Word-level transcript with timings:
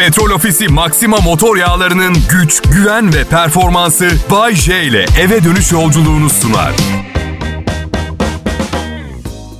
Petrol 0.00 0.30
Ofisi 0.30 0.68
Maxima 0.68 1.16
motor 1.16 1.56
yağlarının 1.56 2.16
güç, 2.30 2.62
güven 2.62 3.14
ve 3.14 3.24
performansı 3.24 4.10
Bay 4.30 4.54
J 4.54 4.82
ile 4.82 5.06
eve 5.20 5.44
dönüş 5.44 5.72
yolculuğunu 5.72 6.30
sunar. 6.30 6.72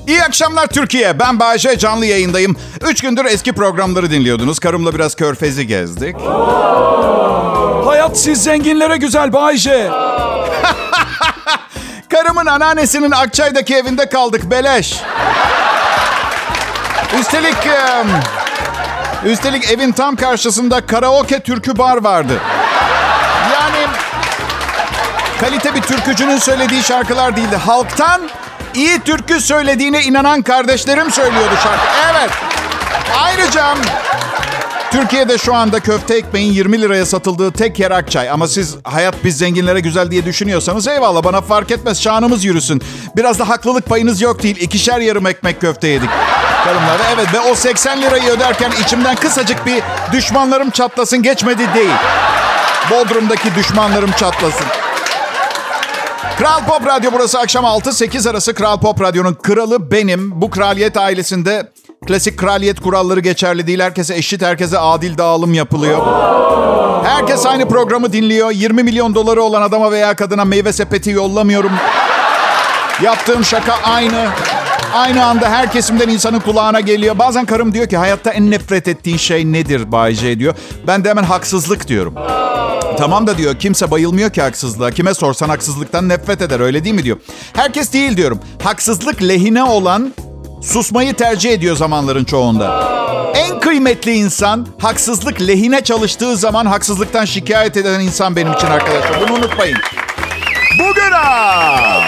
İyi 0.06 0.22
akşamlar 0.22 0.66
Türkiye. 0.66 1.18
Ben 1.18 1.40
Bayece 1.40 1.79
canlı 1.79 2.06
yayındayım. 2.06 2.56
Üç 2.90 3.03
gündür 3.03 3.24
eski 3.24 3.53
programları 3.53 4.11
dinliyordunuz. 4.11 4.58
Karımla 4.58 4.95
biraz 4.95 5.14
körfezi 5.14 5.66
gezdik. 5.66 6.16
Hayat 7.84 8.18
siz 8.18 8.42
zenginlere 8.42 8.96
güzel 8.96 9.32
Bayce. 9.32 9.88
Karımın 12.10 12.46
anneannesinin 12.46 13.10
Akçay'daki 13.10 13.74
evinde 13.74 14.08
kaldık 14.08 14.50
beleş. 14.50 15.00
Üstelik... 17.20 17.56
Üstelik 19.24 19.70
evin 19.70 19.92
tam 19.92 20.16
karşısında 20.16 20.86
karaoke 20.86 21.41
türkü 21.41 21.78
bar 21.78 22.04
vardı. 22.04 22.32
Yani 23.52 23.86
kalite 25.40 25.74
bir 25.74 25.82
türkücünün 25.82 26.38
söylediği 26.38 26.82
şarkılar 26.82 27.36
değildi. 27.36 27.56
Halktan 27.56 28.20
iyi 28.74 29.00
türkü 29.00 29.40
söylediğine 29.40 30.02
inanan 30.02 30.42
kardeşlerim 30.42 31.10
söylüyordu 31.10 31.54
şarkı. 31.62 31.86
Evet. 32.10 32.30
Ayrıca 33.22 33.74
Türkiye'de 34.90 35.38
şu 35.38 35.54
anda 35.54 35.80
köfte 35.80 36.14
ekmeğin 36.14 36.52
20 36.52 36.80
liraya 36.80 37.06
satıldığı 37.06 37.52
tek 37.52 37.78
yer 37.78 37.90
Akçay. 37.90 38.30
Ama 38.30 38.48
siz 38.48 38.76
hayat 38.84 39.14
biz 39.24 39.38
zenginlere 39.38 39.80
güzel 39.80 40.10
diye 40.10 40.24
düşünüyorsanız 40.24 40.88
eyvallah 40.88 41.24
bana 41.24 41.40
fark 41.40 41.70
etmez 41.70 42.02
şanımız 42.02 42.45
yürüsün. 42.45 42.82
Biraz 43.16 43.38
da 43.38 43.48
haklılık 43.48 43.87
payınız 43.87 44.20
yok 44.20 44.42
değil. 44.42 44.56
İkişer 44.60 45.00
yarım 45.00 45.26
ekmek 45.26 45.60
köfte 45.60 45.88
yedik. 45.88 46.10
Karımlara 46.64 47.02
evet 47.14 47.34
ve 47.34 47.41
o 47.41 47.55
80 47.55 48.02
lirayı 48.02 48.30
öderken 48.30 48.70
içimden 48.84 49.16
kısacık 49.16 49.66
bir 49.66 49.82
düşmanlarım 50.12 50.70
çatlasın 50.70 51.23
geçmedi 51.23 51.74
değil. 51.74 51.95
Bodrum'daki 52.91 53.55
düşmanlarım 53.55 54.12
çatlasın. 54.12 54.66
Kral 56.38 56.65
Pop 56.66 56.87
Radyo 56.87 57.10
burası 57.12 57.38
akşam 57.38 57.65
6-8 57.65 58.30
arası 58.30 58.54
Kral 58.54 58.80
Pop 58.80 59.01
Radyo'nun 59.01 59.34
kralı 59.34 59.90
benim. 59.90 60.40
Bu 60.40 60.51
kraliyet 60.51 60.96
ailesinde 60.96 61.73
klasik 62.07 62.38
kraliyet 62.38 62.80
kuralları 62.80 63.21
geçerli 63.21 63.66
değil. 63.66 63.80
Herkese 63.80 64.15
eşit, 64.15 64.43
herkese 64.43 64.79
adil 64.79 65.19
dağılım 65.19 65.55
yapılıyor. 65.55 66.06
Herkes 67.05 67.47
aynı 67.47 67.69
programı 67.69 68.12
dinliyor. 68.12 68.51
20 68.51 68.83
milyon 68.83 69.15
doları 69.15 69.43
olan 69.43 69.62
adama 69.62 69.93
veya 69.93 70.17
kadına 70.17 70.45
meyve 70.45 70.73
sepeti 70.73 71.11
yollamıyorum. 71.11 71.73
Yaptığım 73.03 73.45
şaka 73.45 73.75
aynı. 73.84 74.29
Aynı 74.95 75.25
anda 75.25 75.51
her 75.51 75.73
kesimden 75.73 76.09
insanın 76.09 76.41
kulağına 76.41 76.81
geliyor. 76.81 77.19
Bazen 77.19 77.47
karım 77.47 77.75
diyor 77.75 77.87
ki 77.87 77.97
hayatta 77.97 78.31
en 78.31 78.51
nefret 78.51 78.89
ettiğin 78.89 79.17
şey 79.17 79.53
nedir 79.53 79.93
Bay 79.93 80.17
diyor. 80.39 80.55
Ben 80.87 81.05
de 81.05 81.11
hemen 81.11 81.23
haksızlık 81.23 81.89
diyorum. 81.89 82.15
Tamam 82.99 83.27
da 83.27 83.39
diyor 83.39 83.59
kimse 83.59 83.91
bayılmıyor 83.91 84.31
ki 84.31 84.43
haksızlığa. 84.43 84.91
Kime 84.91 85.15
sorsan 85.15 85.49
haksızlıktan 85.49 86.09
nefret 86.09 86.43
eder 86.43 86.61
öyle 86.61 86.85
değil 86.85 86.95
mi 86.95 87.05
diyor. 87.05 87.17
Herkes 87.53 87.93
değil 87.93 88.17
diyorum. 88.17 88.41
Haksızlık 88.63 89.23
lehine 89.23 89.65
olan 89.65 90.15
susmayı 90.63 91.15
tercih 91.15 91.51
ediyor 91.53 91.77
zamanların 91.77 92.25
çoğunda. 92.25 92.91
En 93.35 93.61
kıymetli 93.61 94.13
insan 94.13 94.67
haksızlık 94.79 95.41
lehine 95.41 95.85
çalıştığı 95.85 96.37
zaman 96.37 96.67
haksızlıktan 96.67 97.25
şikayet 97.25 97.77
eden 97.77 98.01
insan 98.01 98.37
benim 98.37 98.53
için 98.53 98.67
arkadaşlar. 98.67 99.21
Bunu 99.21 99.39
unutmayın. 99.39 99.79
Bugün 100.79 101.13
ha, 101.13 102.01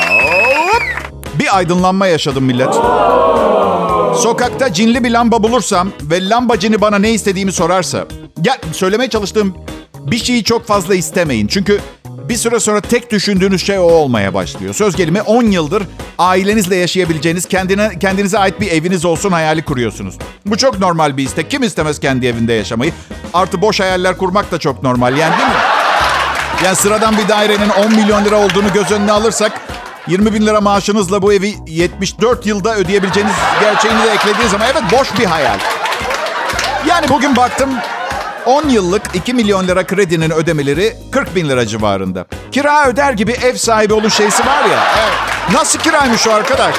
bir 1.39 1.57
aydınlanma 1.57 2.07
yaşadım 2.07 2.45
millet. 2.45 2.75
Sokakta 4.17 4.73
cinli 4.73 5.05
bir 5.05 5.11
lamba 5.11 5.43
bulursam 5.43 5.89
ve 6.03 6.29
lamba 6.29 6.59
cini 6.59 6.81
bana 6.81 6.99
ne 6.99 7.11
istediğimi 7.11 7.53
sorarsa... 7.53 8.05
Ya 8.45 8.57
söylemeye 8.73 9.11
çalıştığım 9.11 9.55
bir 10.01 10.17
şeyi 10.17 10.45
çok 10.45 10.67
fazla 10.67 10.95
istemeyin. 10.95 11.47
Çünkü 11.47 11.81
bir 12.29 12.37
süre 12.37 12.61
sonra 12.61 12.81
tek 12.81 13.11
düşündüğünüz 13.11 13.67
şey 13.67 13.79
o 13.79 13.83
olmaya 13.83 14.35
başlıyor. 14.35 14.75
Söz 14.75 14.97
gelimi 14.97 15.23
10 15.23 15.43
yıldır 15.43 15.83
ailenizle 16.19 16.77
yaşayabileceğiniz, 16.77 17.47
kendine 17.47 17.99
kendinize 17.99 18.39
ait 18.39 18.61
bir 18.61 18.71
eviniz 18.71 19.05
olsun 19.05 19.33
hayali 19.33 19.63
kuruyorsunuz. 19.63 20.15
Bu 20.47 20.57
çok 20.57 20.79
normal 20.79 21.17
bir 21.17 21.25
istek. 21.25 21.51
Kim 21.51 21.63
istemez 21.63 22.01
kendi 22.01 22.27
evinde 22.27 22.53
yaşamayı? 22.53 22.93
Artı 23.35 23.61
boş 23.63 23.81
hayaller 23.81 24.17
kurmak 24.17 24.53
da 24.53 24.59
çok 24.59 24.83
normal. 24.83 25.17
Yani 25.17 25.39
değil 25.39 25.49
mi? 25.49 25.55
Yani 26.65 26.77
sıradan 26.77 27.19
bir 27.19 27.29
dairenin 27.29 27.69
10 27.69 27.93
milyon 27.97 28.25
lira 28.25 28.37
olduğunu 28.37 28.73
göz 28.75 28.91
önüne 28.91 29.13
alırsak 29.13 29.61
20 30.09 30.35
bin 30.35 30.47
lira 30.47 30.61
maaşınızla 30.61 31.23
bu 31.23 31.33
evi 31.33 31.55
74 31.67 32.47
yılda 32.47 32.77
ödeyebileceğiniz 32.77 33.33
gerçeğini 33.61 34.03
de 34.03 34.11
eklediği 34.11 34.49
zaman 34.49 34.69
evet 34.73 34.83
boş 35.01 35.19
bir 35.19 35.25
hayal. 35.25 35.59
Yani 36.87 37.09
bugün 37.09 37.37
baktım 37.37 37.71
10 38.47 38.69
yıllık 38.69 39.03
2 39.15 39.35
milyon 39.35 39.69
lira 39.69 39.87
kredinin 39.87 40.31
ödemeleri 40.31 40.97
40 41.11 41.35
bin 41.35 41.49
lira 41.49 41.67
civarında. 41.67 42.27
Kira 42.53 42.89
öder 42.89 43.13
gibi 43.13 43.33
ev 43.33 43.55
sahibi 43.55 43.95
oluş 43.95 44.15
şeysi 44.15 44.47
var 44.47 44.65
ya. 44.65 44.85
Evet. 44.99 45.59
Nasıl 45.59 45.79
kiraymış 45.79 46.27
o 46.27 46.33
arkadaş? 46.33 46.75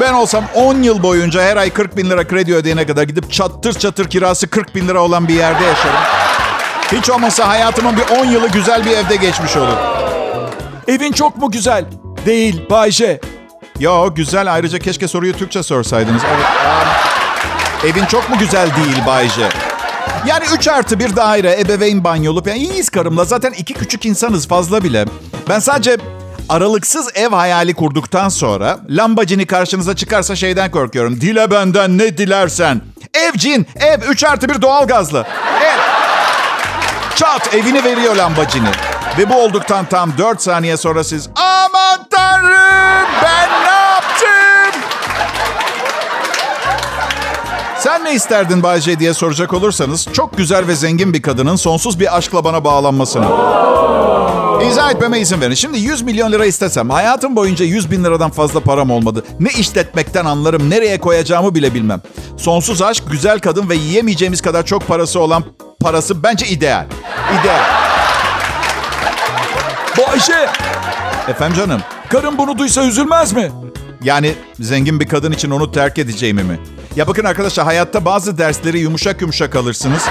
Ben 0.00 0.12
olsam 0.12 0.44
10 0.54 0.82
yıl 0.82 1.02
boyunca 1.02 1.42
her 1.42 1.56
ay 1.56 1.70
40 1.70 1.96
bin 1.96 2.10
lira 2.10 2.26
kredi 2.26 2.54
ödeyene 2.54 2.86
kadar 2.86 3.02
gidip 3.02 3.32
çatır 3.32 3.72
çatır 3.72 4.10
kirası 4.10 4.50
40 4.50 4.74
bin 4.74 4.88
lira 4.88 5.00
olan 5.00 5.28
bir 5.28 5.34
yerde 5.34 5.64
yaşarım. 5.64 6.00
Hiç 6.92 7.10
olmazsa 7.10 7.48
hayatımın 7.48 7.96
bir 7.96 8.16
10 8.20 8.24
yılı 8.24 8.48
güzel 8.48 8.84
bir 8.84 8.90
evde 8.90 9.16
geçmiş 9.16 9.56
olur. 9.56 10.07
Evin 10.88 11.12
çok 11.12 11.36
mu 11.36 11.50
güzel? 11.50 11.84
Değil 12.26 12.70
Bayce. 12.70 13.20
Yo 13.80 14.14
güzel 14.14 14.54
ayrıca 14.54 14.78
keşke 14.78 15.08
soruyu 15.08 15.36
Türkçe 15.36 15.62
sorsaydınız. 15.62 16.22
Evet. 16.26 16.46
um, 17.84 17.88
evin 17.90 18.04
çok 18.06 18.30
mu 18.30 18.38
güzel 18.38 18.68
değil 18.76 19.06
Bayce? 19.06 19.48
Yani 20.26 20.44
3 20.58 20.68
artı 20.68 20.98
bir 20.98 21.16
daire, 21.16 21.60
ebeveyn 21.60 22.04
banyolu. 22.04 22.42
Yani 22.46 22.58
iyiyiz 22.58 22.88
karımla. 22.90 23.24
Zaten 23.24 23.52
iki 23.52 23.74
küçük 23.74 24.06
insanız 24.06 24.48
fazla 24.48 24.84
bile. 24.84 25.04
Ben 25.48 25.58
sadece 25.58 25.96
aralıksız 26.48 27.10
ev 27.14 27.28
hayali 27.30 27.74
kurduktan 27.74 28.28
sonra 28.28 28.78
lambacini 28.88 29.46
karşınıza 29.46 29.96
çıkarsa 29.96 30.36
şeyden 30.36 30.70
korkuyorum. 30.70 31.20
Dile 31.20 31.50
benden 31.50 31.98
ne 31.98 32.18
dilersen. 32.18 32.80
Ev 33.14 33.32
cin, 33.32 33.66
ev 33.76 34.00
3 34.08 34.24
artı 34.24 34.48
bir 34.48 34.62
doğalgazlı. 34.62 35.26
Ev. 35.62 35.78
Çat 37.16 37.54
evini 37.54 37.84
veriyor 37.84 38.16
lambacini. 38.16 38.68
Ve 39.18 39.30
bu 39.30 39.34
olduktan 39.34 39.86
tam 39.86 40.18
4 40.18 40.42
saniye 40.42 40.76
sonra 40.76 41.04
siz 41.04 41.28
aman 41.36 42.06
tanrım 42.10 43.08
ben 43.22 43.48
ne 43.64 43.72
yaptım? 43.72 44.80
Sen 47.78 48.04
ne 48.04 48.14
isterdin 48.14 48.62
Bayce 48.62 48.98
diye 48.98 49.14
soracak 49.14 49.52
olursanız 49.52 50.08
çok 50.12 50.38
güzel 50.38 50.66
ve 50.66 50.74
zengin 50.74 51.12
bir 51.12 51.22
kadının 51.22 51.56
sonsuz 51.56 52.00
bir 52.00 52.16
aşkla 52.16 52.44
bana 52.44 52.64
bağlanmasını. 52.64 53.26
İzah 54.70 54.90
etmeme 54.90 55.20
izin 55.20 55.40
verin. 55.40 55.54
Şimdi 55.54 55.78
100 55.78 56.02
milyon 56.02 56.32
lira 56.32 56.46
istesem 56.46 56.90
hayatım 56.90 57.36
boyunca 57.36 57.64
100 57.64 57.90
bin 57.90 58.04
liradan 58.04 58.30
fazla 58.30 58.60
param 58.60 58.90
olmadı. 58.90 59.24
Ne 59.40 59.50
işletmekten 59.50 60.24
anlarım, 60.24 60.70
nereye 60.70 60.98
koyacağımı 60.98 61.54
bile 61.54 61.74
bilmem. 61.74 62.00
Sonsuz 62.36 62.82
aşk, 62.82 63.04
güzel 63.10 63.38
kadın 63.38 63.68
ve 63.68 63.74
yiyemeyeceğimiz 63.74 64.40
kadar 64.40 64.66
çok 64.66 64.88
parası 64.88 65.20
olan 65.20 65.44
parası 65.80 66.22
bence 66.22 66.46
ideal. 66.46 66.86
İdeal. 67.40 67.87
Bayce. 69.98 70.48
Efendim 71.28 71.56
canım? 71.56 71.80
Karın 72.08 72.38
bunu 72.38 72.58
duysa 72.58 72.84
üzülmez 72.84 73.32
mi? 73.32 73.52
Yani 74.02 74.34
zengin 74.60 75.00
bir 75.00 75.08
kadın 75.08 75.32
için 75.32 75.50
onu 75.50 75.72
terk 75.72 75.98
edeceğimi 75.98 76.42
mi? 76.42 76.60
Ya 76.96 77.06
bakın 77.06 77.24
arkadaşlar 77.24 77.66
hayatta 77.66 78.04
bazı 78.04 78.38
dersleri 78.38 78.78
yumuşak 78.78 79.20
yumuşak 79.20 79.56
alırsınız. 79.56 80.02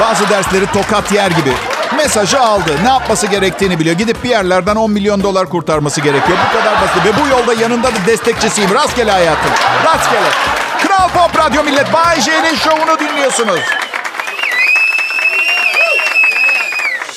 Bazı 0.00 0.28
dersleri 0.28 0.66
tokat 0.66 1.12
yer 1.12 1.30
gibi. 1.30 1.52
Mesajı 1.96 2.40
aldı. 2.40 2.70
Ne 2.82 2.88
yapması 2.88 3.26
gerektiğini 3.26 3.78
biliyor. 3.78 3.96
Gidip 3.98 4.24
bir 4.24 4.28
yerlerden 4.28 4.76
10 4.76 4.90
milyon 4.90 5.22
dolar 5.22 5.48
kurtarması 5.48 6.00
gerekiyor. 6.00 6.38
Bu 6.48 6.58
kadar 6.58 6.82
basit. 6.82 7.04
Ve 7.06 7.22
bu 7.24 7.28
yolda 7.28 7.62
yanında 7.62 7.88
da 7.88 8.06
destekçisiyim. 8.06 8.74
Rastgele 8.74 9.10
hayatım. 9.10 9.50
Rastgele. 9.84 10.28
Kral 10.86 11.08
Pop 11.08 11.38
Radyo 11.38 11.64
Millet. 11.64 11.92
Bay 11.92 12.20
J'nin 12.20 12.54
şovunu 12.56 12.98
dinliyorsunuz. 12.98 13.60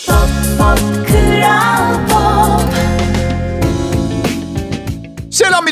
Pop 0.08 0.30
pop 0.60 1.08
kral 1.08 2.05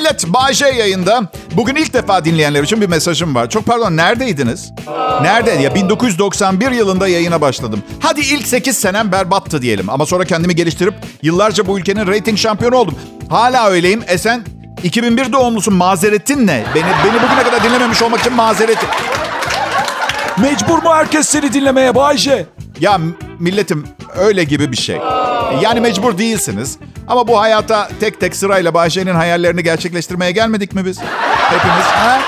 millet. 0.03 0.27
Bay 0.27 0.53
J 0.53 0.65
yayında. 0.65 1.21
Bugün 1.55 1.75
ilk 1.75 1.93
defa 1.93 2.25
dinleyenler 2.25 2.63
için 2.63 2.81
bir 2.81 2.89
mesajım 2.89 3.35
var. 3.35 3.49
Çok 3.49 3.65
pardon 3.65 3.97
neredeydiniz? 3.97 4.71
Nerede? 5.21 5.51
Ya 5.51 5.75
1991 5.75 6.71
yılında 6.71 7.07
yayına 7.07 7.41
başladım. 7.41 7.83
Hadi 7.99 8.21
ilk 8.21 8.47
8 8.47 8.77
senem 8.77 9.11
berbattı 9.11 9.61
diyelim. 9.61 9.89
Ama 9.89 10.05
sonra 10.05 10.25
kendimi 10.25 10.55
geliştirip 10.55 10.93
yıllarca 11.21 11.67
bu 11.67 11.79
ülkenin 11.79 12.07
rating 12.07 12.37
şampiyonu 12.37 12.75
oldum. 12.75 12.95
Hala 13.29 13.69
öyleyim. 13.69 14.03
E 14.07 14.17
sen 14.17 14.43
2001 14.83 15.33
doğumlusun. 15.33 15.73
Mazeretin 15.73 16.47
ne? 16.47 16.63
Beni, 16.75 16.83
beni 16.83 17.13
bugüne 17.23 17.43
kadar 17.43 17.63
dinlememiş 17.63 18.01
olmak 18.01 18.19
için 18.19 18.33
mazeretin. 18.33 18.89
Mecbur 20.37 20.83
mu 20.83 20.93
herkes 20.93 21.29
seni 21.29 21.53
dinlemeye 21.53 21.95
Bayce? 21.95 22.45
Ya 22.79 22.99
milletim 23.39 23.87
öyle 24.19 24.43
gibi 24.43 24.71
bir 24.71 24.77
şey. 24.77 24.97
Yani 25.61 25.79
mecbur 25.79 26.17
değilsiniz. 26.17 26.77
Ama 27.07 27.27
bu 27.27 27.39
hayata 27.39 27.89
tek 27.99 28.19
tek 28.19 28.35
sırayla 28.35 28.73
Bahçe'nin 28.73 29.15
hayallerini 29.15 29.63
gerçekleştirmeye 29.63 30.31
gelmedik 30.31 30.73
mi 30.73 30.85
biz? 30.85 30.99
Hepimiz. 31.49 31.85
Ha? 31.85 32.19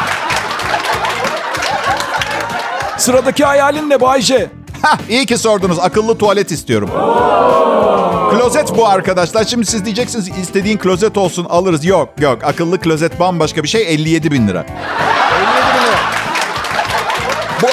Sıradaki 2.98 3.46
hayalin 3.46 3.90
ne 3.90 4.02
Bayce? 4.02 4.50
Hah, 4.82 4.98
iyi 5.10 5.26
ki 5.26 5.38
sordunuz. 5.38 5.80
Akıllı 5.80 6.18
tuvalet 6.18 6.52
istiyorum. 6.52 6.90
Klozet 8.32 8.78
bu 8.78 8.88
arkadaşlar. 8.88 9.44
Şimdi 9.44 9.66
siz 9.66 9.86
diyeceksiniz 9.86 10.28
istediğin 10.42 10.78
klozet 10.78 11.18
olsun 11.18 11.46
alırız. 11.50 11.86
Yok 11.86 12.10
yok. 12.20 12.40
Akıllı 12.44 12.80
klozet 12.80 13.20
bambaşka 13.20 13.64
bir 13.64 13.68
şey. 13.68 13.94
57 13.94 14.32
bin 14.32 14.48
lira. 14.48 14.66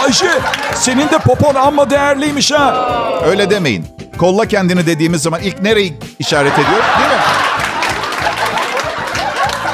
57 0.07 0.25
bin 0.25 0.31
lira. 0.31 0.39
Bayce 0.39 0.41
senin 0.75 1.09
de 1.09 1.19
popon 1.19 1.55
amma 1.55 1.91
değerliymiş 1.91 2.53
ha. 2.53 2.89
Öyle 3.27 3.51
demeyin. 3.51 3.87
Kolla 4.19 4.47
kendini 4.47 4.87
dediğimiz 4.87 5.23
zaman 5.23 5.41
ilk 5.41 5.63
nereyi 5.63 5.99
işaret 6.19 6.53
ediyor? 6.53 6.67
Değil 6.99 7.11
mi? 7.11 7.17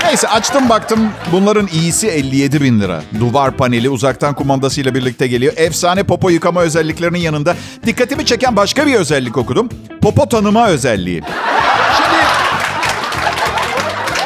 Neyse 0.04 0.28
açtım 0.28 0.68
baktım 0.68 1.08
bunların 1.32 1.68
iyisi 1.72 2.08
57 2.08 2.60
bin 2.60 2.80
lira. 2.80 3.02
Duvar 3.20 3.50
paneli 3.50 3.90
uzaktan 3.90 4.34
kumandasıyla 4.34 4.94
birlikte 4.94 5.26
geliyor. 5.26 5.52
Efsane 5.56 6.02
popo 6.02 6.30
yıkama 6.30 6.60
özelliklerinin 6.60 7.18
yanında 7.18 7.56
dikkatimi 7.86 8.26
çeken 8.26 8.56
başka 8.56 8.86
bir 8.86 8.94
özellik 8.94 9.36
okudum. 9.36 9.68
Popo 10.02 10.28
tanıma 10.28 10.68
özelliği. 10.68 11.22
Şimdi 11.96 12.18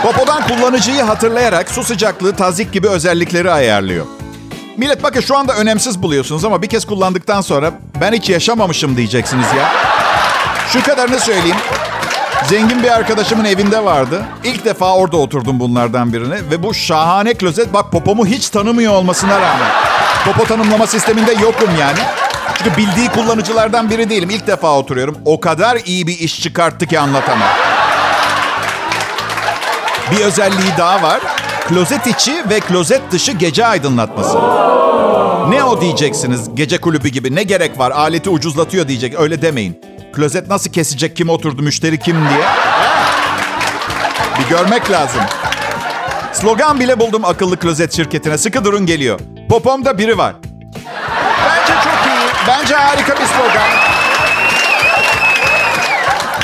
popodan 0.03 0.43
kullanıcıyı 0.49 1.03
hatırlayarak 1.03 1.71
su 1.71 1.85
sıcaklığı, 1.85 2.37
tazik 2.37 2.73
gibi 2.73 2.89
özellikleri 2.89 3.51
ayarlıyor. 3.51 4.07
Millet 4.77 5.03
bakın 5.03 5.21
şu 5.21 5.37
anda 5.37 5.55
önemsiz 5.55 6.03
buluyorsunuz 6.03 6.45
ama 6.45 6.63
bir 6.63 6.67
kez 6.67 6.87
kullandıktan 6.87 7.41
sonra 7.41 7.71
ben 8.01 8.13
hiç 8.13 8.31
yaşamamışım 8.31 8.97
diyeceksiniz 8.97 9.47
ya. 9.57 9.73
Şu 10.73 10.83
kadarını 10.83 11.21
söyleyeyim. 11.21 11.57
Zengin 12.49 12.83
bir 12.83 12.91
arkadaşımın 12.91 13.45
evinde 13.45 13.85
vardı. 13.85 14.23
İlk 14.45 14.65
defa 14.65 14.95
orada 14.95 15.17
oturdum 15.17 15.61
bunlardan 15.61 16.13
birine. 16.13 16.35
Ve 16.51 16.63
bu 16.63 16.75
şahane 16.75 17.35
klozet 17.35 17.75
bak 17.75 17.93
popomu 17.93 18.27
hiç 18.27 18.49
tanımıyor 18.49 18.93
olmasına 18.93 19.41
rağmen. 19.41 19.71
Popo 20.25 20.45
tanımlama 20.45 20.87
sisteminde 20.87 21.33
yokum 21.33 21.71
yani. 21.81 21.99
Çünkü 22.59 22.77
bildiği 22.77 23.09
kullanıcılardan 23.09 23.91
biri 23.91 24.11
değilim. 24.11 24.31
İlk 24.31 24.47
defa 24.47 24.79
oturuyorum. 24.79 25.19
O 25.25 25.41
kadar 25.41 25.79
iyi 25.85 26.07
bir 26.07 26.19
iş 26.19 26.43
çıkarttı 26.43 26.87
ki 26.87 27.01
anlatamam. 27.01 27.49
Bir 30.11 30.21
özelliği 30.25 30.73
daha 30.79 31.03
var. 31.03 31.21
Klozet 31.69 32.07
içi 32.07 32.45
ve 32.51 32.61
klozet 32.61 33.11
dışı 33.11 33.33
gece 33.33 33.67
aydınlatması. 33.67 34.39
Ne 35.49 35.65
o 35.65 35.81
diyeceksiniz 35.81 36.55
gece 36.55 36.81
kulübü 36.81 37.09
gibi 37.09 37.35
ne 37.35 37.43
gerek 37.43 37.79
var 37.79 37.91
aleti 37.91 38.31
ucuzlatıyor 38.31 38.89
diyecek 38.89 39.21
öyle 39.21 39.43
demeyin. 39.43 39.81
Klozet 40.13 40.49
nasıl 40.49 40.71
kesecek 40.73 41.17
kim 41.17 41.29
oturdu 41.29 41.63
müşteri 41.63 41.99
kim 41.99 42.17
diye. 42.17 42.45
Bir 44.39 44.49
görmek 44.57 44.91
lazım. 44.91 45.21
Slogan 46.33 46.81
bile 46.81 47.01
buldum 47.01 47.25
akıllı 47.25 47.57
klozet 47.59 47.97
şirketine. 47.97 48.39
Sıkı 48.39 48.65
durun 48.65 48.87
geliyor. 48.87 49.21
Popomda 49.49 49.99
biri 49.99 50.19
var. 50.19 50.35
Bence 51.47 51.73
çok 51.85 52.07
iyi. 52.07 52.47
Bence 52.49 52.75
harika 52.75 53.13
bir 53.13 53.27
slogan. 53.27 53.92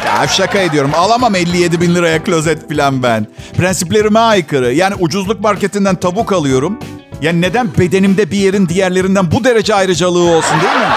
Ya 0.08 0.28
şaka 0.28 0.58
ediyorum. 0.58 0.90
Alamam 0.96 1.34
57 1.34 1.80
bin 1.80 1.94
liraya 1.94 2.22
klozet 2.24 2.68
falan 2.68 3.02
ben. 3.02 3.26
Prensiplerime 3.56 4.18
aykırı. 4.20 4.72
Yani 4.74 4.94
ucuzluk 4.94 5.40
marketinden 5.40 5.96
tavuk 5.96 6.32
alıyorum. 6.32 6.78
Yani 7.22 7.40
neden 7.40 7.68
bedenimde 7.78 8.30
bir 8.30 8.36
yerin 8.36 8.68
diğerlerinden 8.68 9.30
bu 9.32 9.44
derece 9.44 9.74
ayrıcalığı 9.74 10.36
olsun 10.36 10.60
değil 10.60 10.72
mi? 10.74 10.92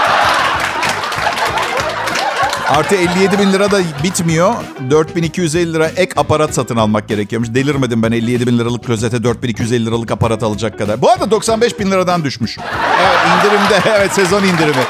Artı 2.68 2.94
57 2.94 3.38
bin 3.38 3.52
lira 3.52 3.70
da 3.70 3.78
bitmiyor. 4.02 4.54
4250 4.90 5.72
lira 5.74 5.86
ek 5.86 6.12
aparat 6.16 6.54
satın 6.54 6.76
almak 6.76 7.08
gerekiyormuş. 7.08 7.48
Delirmedim 7.54 8.02
ben 8.02 8.12
57 8.12 8.46
bin 8.46 8.58
liralık 8.58 8.84
klozete 8.84 9.24
4250 9.24 9.86
liralık 9.86 10.10
aparat 10.10 10.42
alacak 10.42 10.78
kadar. 10.78 11.02
Bu 11.02 11.10
arada 11.10 11.30
95 11.30 11.78
bin 11.78 11.90
liradan 11.90 12.24
düşmüş. 12.24 12.58
Evet 13.00 13.18
indirimde. 13.36 13.90
Evet 13.98 14.12
sezon 14.12 14.42
indirimi. 14.44 14.82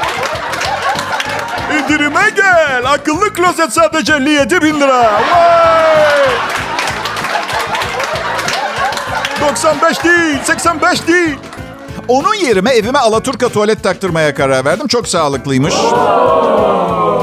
İndirime 1.93 2.31
gel. 2.37 2.83
Akıllı 2.93 3.35
klozet 3.35 3.73
sadece 3.73 4.15
57 4.15 4.63
bin 4.63 4.81
lira. 4.81 5.03
Vay! 5.13 6.29
95 9.49 10.05
değil, 10.05 10.39
85 10.45 11.07
değil. 11.07 11.37
Onun 12.09 12.35
yerime 12.35 12.71
evime 12.71 12.99
Alaturka 12.99 13.49
tuvalet 13.49 13.83
taktırmaya 13.83 14.35
karar 14.35 14.65
verdim. 14.65 14.87
Çok 14.89 15.09
sağlıklıymış. 15.09 15.75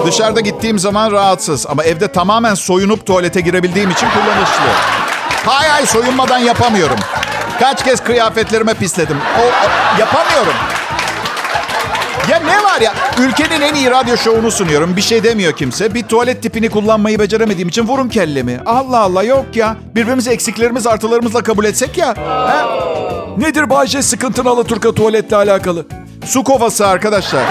Dışarıda 0.06 0.40
gittiğim 0.40 0.80
zaman 0.80 1.12
rahatsız 1.12 1.68
ama 1.68 1.84
evde 1.84 2.08
tamamen 2.08 2.54
soyunup 2.56 3.06
tuvalete 3.06 3.42
girebildiğim 3.42 3.90
için 3.92 4.08
kullanışlı. 4.10 4.70
Hay 5.46 5.68
hay 5.68 5.86
soyunmadan 5.86 6.40
yapamıyorum. 6.40 6.98
Kaç 7.60 7.84
kez 7.84 8.04
kıyafetlerime 8.04 8.74
pisledim. 8.74 9.18
O, 9.40 9.42
o- 9.42 10.00
yapamıyorum. 10.00 10.54
Ya 12.32 12.40
ne 12.40 12.64
var 12.64 12.82
ya? 12.82 12.94
Ülkenin 13.20 13.62
en 13.62 13.76
iyi 13.76 13.92
radyo 13.92 14.18
şovunu 14.18 14.52
sunuyorum. 14.52 14.96
Bir 14.96 15.02
şey 15.02 15.24
demiyor 15.24 15.54
kimse. 15.54 15.94
Bir 15.94 16.04
tuvalet 16.04 16.44
tipini 16.44 16.70
kullanmayı 16.70 17.20
beceremediğim 17.20 17.70
için 17.70 17.88
vurun 17.88 18.10
kellemi. 18.10 18.60
Allah 18.66 19.00
Allah 19.00 19.24
yok 19.24 19.46
ya. 19.56 19.76
Birbirimizi 19.96 20.30
eksiklerimiz 20.30 20.88
artılarımızla 20.88 21.44
kabul 21.44 21.66
etsek 21.66 21.98
ya. 21.98 22.08
Ha? 22.18 22.66
Nedir 23.38 23.70
Bayce 23.70 24.02
sıkıntın 24.02 24.46
Alaturka 24.46 24.92
tuvaletle 24.92 25.36
alakalı? 25.36 25.86
Su 26.26 26.44
kovası 26.44 26.88
arkadaşlar. 26.88 27.44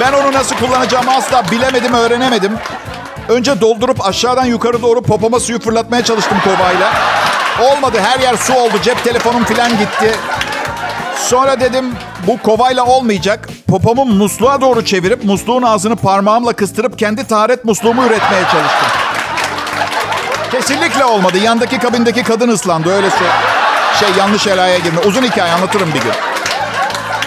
Ben 0.00 0.12
onu 0.12 0.32
nasıl 0.32 0.56
kullanacağımı 0.56 1.14
asla 1.14 1.42
bilemedim, 1.50 1.94
öğrenemedim. 1.94 2.52
Önce 3.28 3.60
doldurup 3.60 4.06
aşağıdan 4.06 4.44
yukarı 4.44 4.82
doğru 4.82 5.02
popoma 5.02 5.40
suyu 5.40 5.60
fırlatmaya 5.60 6.04
çalıştım 6.04 6.38
kovayla. 6.44 6.92
Olmadı, 7.60 7.98
her 8.02 8.20
yer 8.20 8.36
su 8.36 8.54
oldu. 8.54 8.72
Cep 8.82 9.04
telefonum 9.04 9.44
falan 9.44 9.70
gitti. 9.70 10.14
Sonra 11.28 11.60
dedim 11.60 11.94
bu 12.26 12.38
kovayla 12.42 12.84
olmayacak. 12.84 13.48
Popomu 13.68 14.04
musluğa 14.04 14.60
doğru 14.60 14.84
çevirip 14.84 15.24
musluğun 15.24 15.62
ağzını 15.62 15.96
parmağımla 15.96 16.52
kıstırıp 16.52 16.98
kendi 16.98 17.26
taharet 17.26 17.64
musluğumu 17.64 18.02
üretmeye 18.02 18.42
çalıştım. 18.42 18.88
Kesinlikle 20.50 21.04
olmadı. 21.04 21.38
Yandaki 21.38 21.78
kabindeki 21.78 22.22
kadın 22.22 22.48
ıslandı. 22.48 22.92
Öyle 22.92 23.10
şey, 23.10 23.28
şey 24.00 24.08
yanlış 24.18 24.46
helaya 24.46 24.78
girme. 24.78 25.00
Uzun 25.00 25.22
hikaye 25.22 25.52
anlatırım 25.52 25.88
bir 25.88 26.00
gün. 26.00 26.12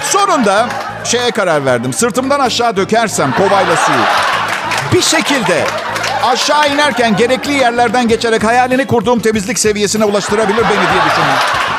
Sonunda 0.04 0.68
şeye 1.04 1.32
karar 1.32 1.66
verdim. 1.66 1.94
Sırtımdan 1.94 2.40
aşağı 2.40 2.78
dökersem 2.78 3.34
kovayla 3.38 3.76
suyu. 3.76 3.98
Bir 4.94 5.02
şekilde 5.02 5.66
aşağı 6.26 6.70
inerken 6.70 7.16
gerekli 7.18 7.54
yerlerden 7.54 8.08
geçerek 8.08 8.44
hayalini 8.44 8.88
kurduğum 8.88 9.20
temizlik 9.20 9.60
seviyesine 9.60 10.06
ulaştırabilir 10.06 10.64
beni 10.64 10.70
diye 10.70 11.04
düşündüm. 11.06 11.73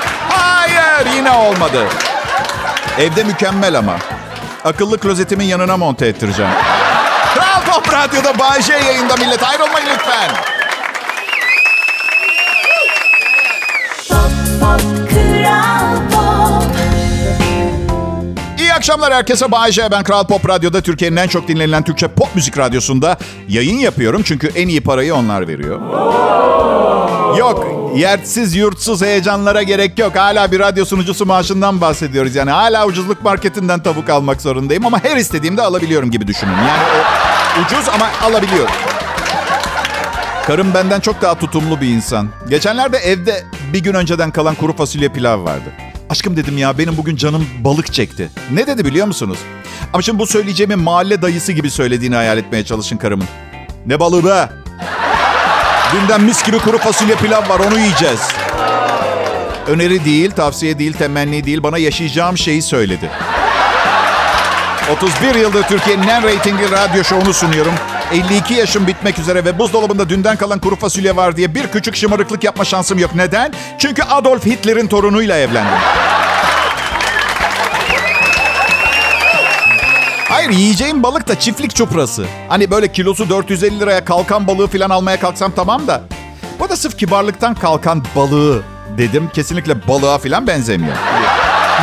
Hayır 0.95 1.17
yine 1.17 1.31
olmadı. 1.31 1.87
Evde 2.99 3.25
mükemmel 3.25 3.79
ama. 3.79 3.97
Akıllı 4.65 4.99
klozetimin 4.99 5.45
yanına 5.45 5.77
monte 5.77 6.07
ettireceğim. 6.07 6.51
Kral 7.35 7.63
Pop 7.75 7.93
Radyo'da 7.93 8.39
Bay 8.39 8.63
J 8.63 8.73
yayında 8.73 9.17
millet. 9.17 9.43
Ayrılmayın 9.43 9.87
lütfen. 9.95 10.31
İyi 18.59 18.73
akşamlar 18.73 19.15
herkese. 19.15 19.53
Bay 19.53 19.73
J. 19.73 19.91
Ben 19.91 20.05
Kral 20.05 20.25
Pop 20.27 20.49
Radyo'da 20.49 20.81
Türkiye'nin 20.81 21.17
en 21.17 21.29
çok 21.29 21.49
dinlenilen 21.49 21.83
Türkçe 21.83 22.09
pop 22.09 22.35
müzik 22.35 22.59
radyosunda 22.59 23.19
yayın 23.49 23.79
yapıyorum. 23.79 24.23
Çünkü 24.25 24.51
en 24.55 24.69
iyi 24.69 24.81
parayı 24.81 25.15
onlar 25.15 25.49
veriyor. 25.49 25.81
Yok, 27.39 27.67
yersiz 27.97 28.57
yurtsuz 28.57 29.03
heyecanlara 29.03 29.63
gerek 29.63 29.99
yok. 29.99 30.17
Hala 30.17 30.53
bir 30.53 30.61
radyo 30.61 30.85
sunucusu 30.85 31.27
maaşından 31.27 31.81
bahsediyoruz. 31.81 32.35
Yani 32.35 32.51
hala 32.51 32.87
ucuzluk 32.87 33.23
marketinden 33.23 33.83
tavuk 33.83 34.11
almak 34.11 34.43
zorundayım. 34.43 34.87
Ama 34.87 35.05
her 35.05 35.17
istediğimde 35.17 35.63
alabiliyorum 35.63 36.11
gibi 36.11 36.27
düşünün. 36.27 36.53
Yani 36.53 36.83
o 37.59 37.61
ucuz 37.65 37.89
ama 37.89 38.07
alabiliyorum. 38.23 38.75
Karım 40.47 40.75
benden 40.75 41.01
çok 41.01 41.23
daha 41.23 41.39
tutumlu 41.39 41.81
bir 41.81 41.89
insan. 41.89 42.29
Geçenlerde 42.49 42.99
evde 42.99 43.45
bir 43.73 43.79
gün 43.79 43.95
önceden 43.95 44.31
kalan 44.31 44.55
kuru 44.55 44.77
fasulye 44.77 45.09
pilav 45.09 45.45
vardı. 45.45 45.73
Aşkım 46.11 46.37
dedim 46.37 46.59
ya 46.59 46.79
benim 46.79 46.97
bugün 46.97 47.17
canım 47.17 47.47
balık 47.65 47.93
çekti. 47.93 48.31
Ne 48.53 48.67
dedi 48.67 48.85
biliyor 48.85 49.07
musunuz? 49.07 49.39
Ama 49.93 50.03
şimdi 50.03 50.19
bu 50.19 50.27
söyleyeceğimi 50.27 50.77
mahalle 50.77 51.23
dayısı 51.23 51.53
gibi 51.53 51.71
söylediğini 51.71 52.15
hayal 52.15 52.39
etmeye 52.39 52.65
çalışın 52.65 52.97
karımın. 52.97 53.27
Ne 53.87 54.01
balığı 54.01 54.25
be? 54.25 54.49
Dünden 55.95 56.21
mis 56.21 56.45
gibi 56.45 56.59
kuru 56.59 56.79
fasulye 56.79 57.15
pilav 57.15 57.49
var 57.49 57.61
onu 57.61 57.79
yiyeceğiz. 57.79 58.21
Öneri 59.67 60.05
değil, 60.05 60.31
tavsiye 60.31 60.79
değil, 60.79 60.93
temenni 60.93 61.45
değil 61.45 61.63
bana 61.63 61.79
yaşayacağım 61.79 62.39
şeyi 62.39 62.63
söyledi. 62.63 63.11
31 64.97 65.35
yıldır 65.35 65.63
Türkiye'nin 65.63 66.09
en 66.09 66.23
reytingli 66.23 66.71
radyo 66.71 67.05
şovunu 67.05 67.33
sunuyorum. 67.33 67.75
52 68.13 68.55
yaşım 68.55 68.87
bitmek 68.87 69.19
üzere 69.19 69.45
ve 69.45 69.59
buzdolabında 69.59 70.09
dünden 70.09 70.37
kalan 70.37 70.59
kuru 70.59 70.77
fasulye 70.77 71.17
var 71.17 71.37
diye 71.37 71.55
bir 71.55 71.67
küçük 71.67 71.97
şımarıklık 71.97 72.45
yapma 72.45 72.65
şansım 72.65 72.99
yok. 72.99 73.15
Neden? 73.15 73.53
Çünkü 73.79 74.03
Adolf 74.03 74.47
Hitler'in 74.47 74.87
torunuyla 74.87 75.37
evlendim. 75.37 75.79
Hayır 80.35 80.51
yiyeceğim 80.51 81.03
balık 81.03 81.29
da 81.29 81.39
çiftlik 81.39 81.77
çuprası. 81.77 82.27
Hani 82.49 82.71
böyle 82.71 82.93
kilosu 82.93 83.29
450 83.29 83.81
liraya 83.81 84.05
kalkan 84.05 84.47
balığı 84.47 84.67
falan 84.67 84.91
almaya 84.91 85.21
kalksam 85.21 85.53
tamam 85.57 85.87
da. 85.87 86.03
Bu 86.61 86.69
da 86.69 86.77
sırf 86.77 86.99
kibarlıktan 86.99 87.55
kalkan 87.55 88.05
balığı 88.17 88.63
dedim. 88.99 89.31
Kesinlikle 89.35 89.89
balığa 89.89 90.19
falan 90.19 90.47
benzemiyor. 90.47 90.97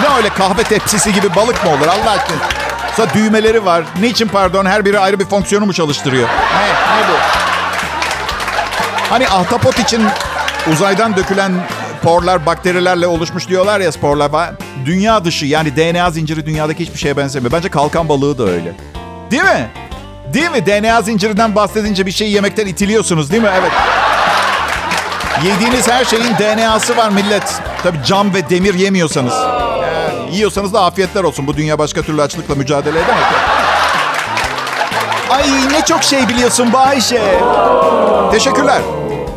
Ne 0.01 0.17
öyle 0.17 0.29
kahve 0.29 0.63
tepsisi 0.63 1.13
gibi 1.13 1.35
balık 1.35 1.65
mı 1.65 1.71
olur 1.71 1.87
Allah 1.87 2.11
aşkına? 2.11 2.37
Sonra 2.97 3.13
düğmeleri 3.13 3.65
var. 3.65 3.83
Niçin 3.99 4.27
pardon 4.27 4.65
her 4.65 4.85
biri 4.85 4.99
ayrı 4.99 5.19
bir 5.19 5.25
fonksiyonu 5.25 5.65
mu 5.65 5.73
çalıştırıyor? 5.73 6.27
Ne, 6.27 6.67
ne 6.67 7.07
bu? 7.09 7.13
Hani 9.09 9.27
ahtapot 9.29 9.79
için 9.79 10.03
uzaydan 10.71 11.15
dökülen 11.15 11.51
porlar 12.03 12.45
bakterilerle 12.45 13.07
oluşmuş 13.07 13.47
diyorlar 13.47 13.79
ya 13.79 13.91
sporlar. 13.91 14.51
Dünya 14.85 15.25
dışı 15.25 15.45
yani 15.45 15.75
DNA 15.75 16.11
zinciri 16.11 16.45
dünyadaki 16.45 16.83
hiçbir 16.83 16.99
şeye 16.99 17.17
benzemiyor. 17.17 17.51
Bence 17.51 17.69
kalkan 17.69 18.09
balığı 18.09 18.37
da 18.37 18.43
öyle. 18.43 18.73
Değil 19.31 19.43
mi? 19.43 19.69
Değil 20.33 20.51
mi? 20.51 20.65
DNA 20.65 21.01
zincirinden 21.01 21.55
bahsedince 21.55 22.05
bir 22.05 22.11
şeyi 22.11 22.33
yemekten 22.33 22.67
itiliyorsunuz 22.67 23.31
değil 23.31 23.43
mi? 23.43 23.49
Evet. 23.59 23.71
Yediğiniz 25.45 25.87
her 25.89 26.05
şeyin 26.05 26.35
DNA'sı 26.39 26.97
var 26.97 27.09
millet. 27.09 27.61
Tabii 27.83 27.97
cam 28.05 28.33
ve 28.33 28.49
demir 28.49 28.73
yemiyorsanız. 28.73 29.33
Yani 29.33 30.35
yiyorsanız 30.35 30.73
da 30.73 30.83
afiyetler 30.83 31.23
olsun. 31.23 31.47
Bu 31.47 31.57
dünya 31.57 31.79
başka 31.79 32.01
türlü 32.01 32.21
açlıkla 32.21 32.55
mücadele 32.55 32.99
edemez. 32.99 33.23
Ay 35.29 35.43
ne 35.71 35.85
çok 35.85 36.03
şey 36.03 36.29
biliyorsun 36.29 36.73
Bayşe. 36.73 37.21
Teşekkürler. 38.31 38.81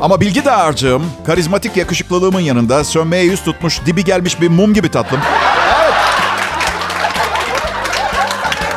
Ama 0.04 0.20
bilgi 0.20 0.44
dağarcığım, 0.44 1.12
karizmatik 1.26 1.76
yakışıklılığımın 1.76 2.40
yanında 2.40 2.84
sönmeye 2.84 3.25
yüz 3.25 3.44
tutmuş, 3.44 3.80
dibi 3.87 4.04
gelmiş 4.04 4.40
bir 4.40 4.49
mum 4.49 4.75
gibi 4.75 4.90
tatlım. 4.90 5.20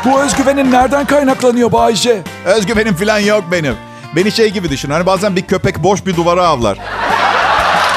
Bu 0.05 0.21
özgüvenin 0.21 0.71
nereden 0.71 1.05
kaynaklanıyor 1.05 1.71
Bayce? 1.71 2.21
Özgüvenim 2.45 2.95
falan 2.95 3.19
yok 3.19 3.43
benim. 3.51 3.75
Beni 4.15 4.31
şey 4.31 4.49
gibi 4.49 4.69
düşün. 4.69 4.89
Hani 4.89 5.05
bazen 5.05 5.35
bir 5.35 5.41
köpek 5.41 5.83
boş 5.83 6.05
bir 6.05 6.15
duvara 6.15 6.47
avlar. 6.47 6.77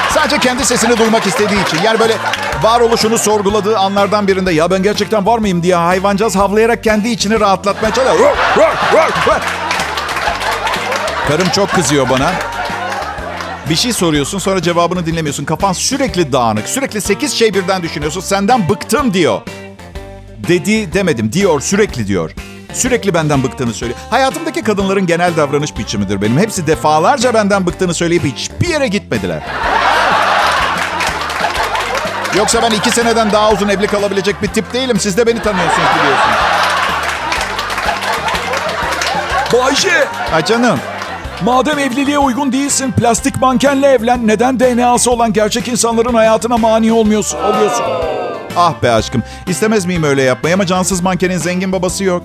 Sadece 0.09 0.39
kendi 0.39 0.65
sesini 0.65 0.97
duymak 0.97 1.27
istediği 1.27 1.63
için. 1.67 1.77
Yani 1.83 1.99
böyle 1.99 2.13
varoluşunu 2.61 3.17
sorguladığı 3.17 3.77
anlardan 3.77 4.27
birinde 4.27 4.51
ya 4.51 4.71
ben 4.71 4.83
gerçekten 4.83 5.25
var 5.25 5.37
mıyım 5.37 5.63
diye 5.63 5.75
hayvancağız 5.75 6.35
havlayarak 6.35 6.83
kendi 6.83 7.09
içini 7.09 7.39
rahatlatmaya 7.39 7.93
çalışıyor. 7.93 8.37
Karım 11.27 11.49
çok 11.49 11.71
kızıyor 11.71 12.09
bana. 12.09 12.31
Bir 13.71 13.75
şey 13.75 13.93
soruyorsun 13.93 14.39
sonra 14.39 14.61
cevabını 14.61 15.05
dinlemiyorsun. 15.05 15.45
Kafan 15.45 15.73
sürekli 15.73 16.31
dağınık. 16.31 16.69
Sürekli 16.69 17.01
sekiz 17.01 17.33
şey 17.33 17.53
birden 17.53 17.83
düşünüyorsun. 17.83 18.21
Senden 18.21 18.69
bıktım 18.69 19.13
diyor. 19.13 19.41
Dedi 20.47 20.93
demedim 20.93 21.33
diyor 21.33 21.61
sürekli 21.61 22.07
diyor. 22.07 22.31
Sürekli 22.73 23.13
benden 23.13 23.43
bıktığını 23.43 23.73
söylüyor. 23.73 23.99
Hayatımdaki 24.09 24.61
kadınların 24.61 25.05
genel 25.05 25.37
davranış 25.37 25.77
biçimidir 25.77 26.21
benim. 26.21 26.37
Hepsi 26.37 26.67
defalarca 26.67 27.33
benden 27.33 27.65
bıktığını 27.65 27.93
söyleyip 27.93 28.23
hiçbir 28.23 28.67
yere 28.67 28.87
gitmediler. 28.87 29.43
Yoksa 32.37 32.61
ben 32.61 32.71
iki 32.71 32.91
seneden 32.91 33.31
daha 33.31 33.51
uzun 33.51 33.69
evli 33.69 33.87
kalabilecek 33.87 34.41
bir 34.41 34.47
tip 34.47 34.73
değilim. 34.73 34.99
Siz 34.99 35.17
de 35.17 35.27
beni 35.27 35.41
tanıyorsunuz 35.41 35.89
biliyorsunuz. 35.99 36.37
Bayce! 39.53 40.07
Ha 40.31 40.45
canım. 40.45 40.79
Madem 41.43 41.79
evliliğe 41.79 42.19
uygun 42.19 42.51
değilsin, 42.51 42.91
plastik 42.91 43.41
mankenle 43.41 43.87
evlen. 43.87 44.27
Neden 44.27 44.59
DNA'sı 44.59 45.11
olan 45.11 45.33
gerçek 45.33 45.67
insanların 45.67 46.13
hayatına 46.13 46.57
mani 46.57 46.93
olmuyorsun, 46.93 47.37
oluyorsun? 47.43 47.85
Ah 48.57 48.73
be 48.83 48.91
aşkım. 48.91 49.23
İstemez 49.47 49.85
miyim 49.85 50.03
öyle 50.03 50.21
yapmayı 50.23 50.55
ama 50.55 50.65
cansız 50.65 51.01
mankenin 51.01 51.37
zengin 51.37 51.71
babası 51.71 52.03
yok. 52.03 52.23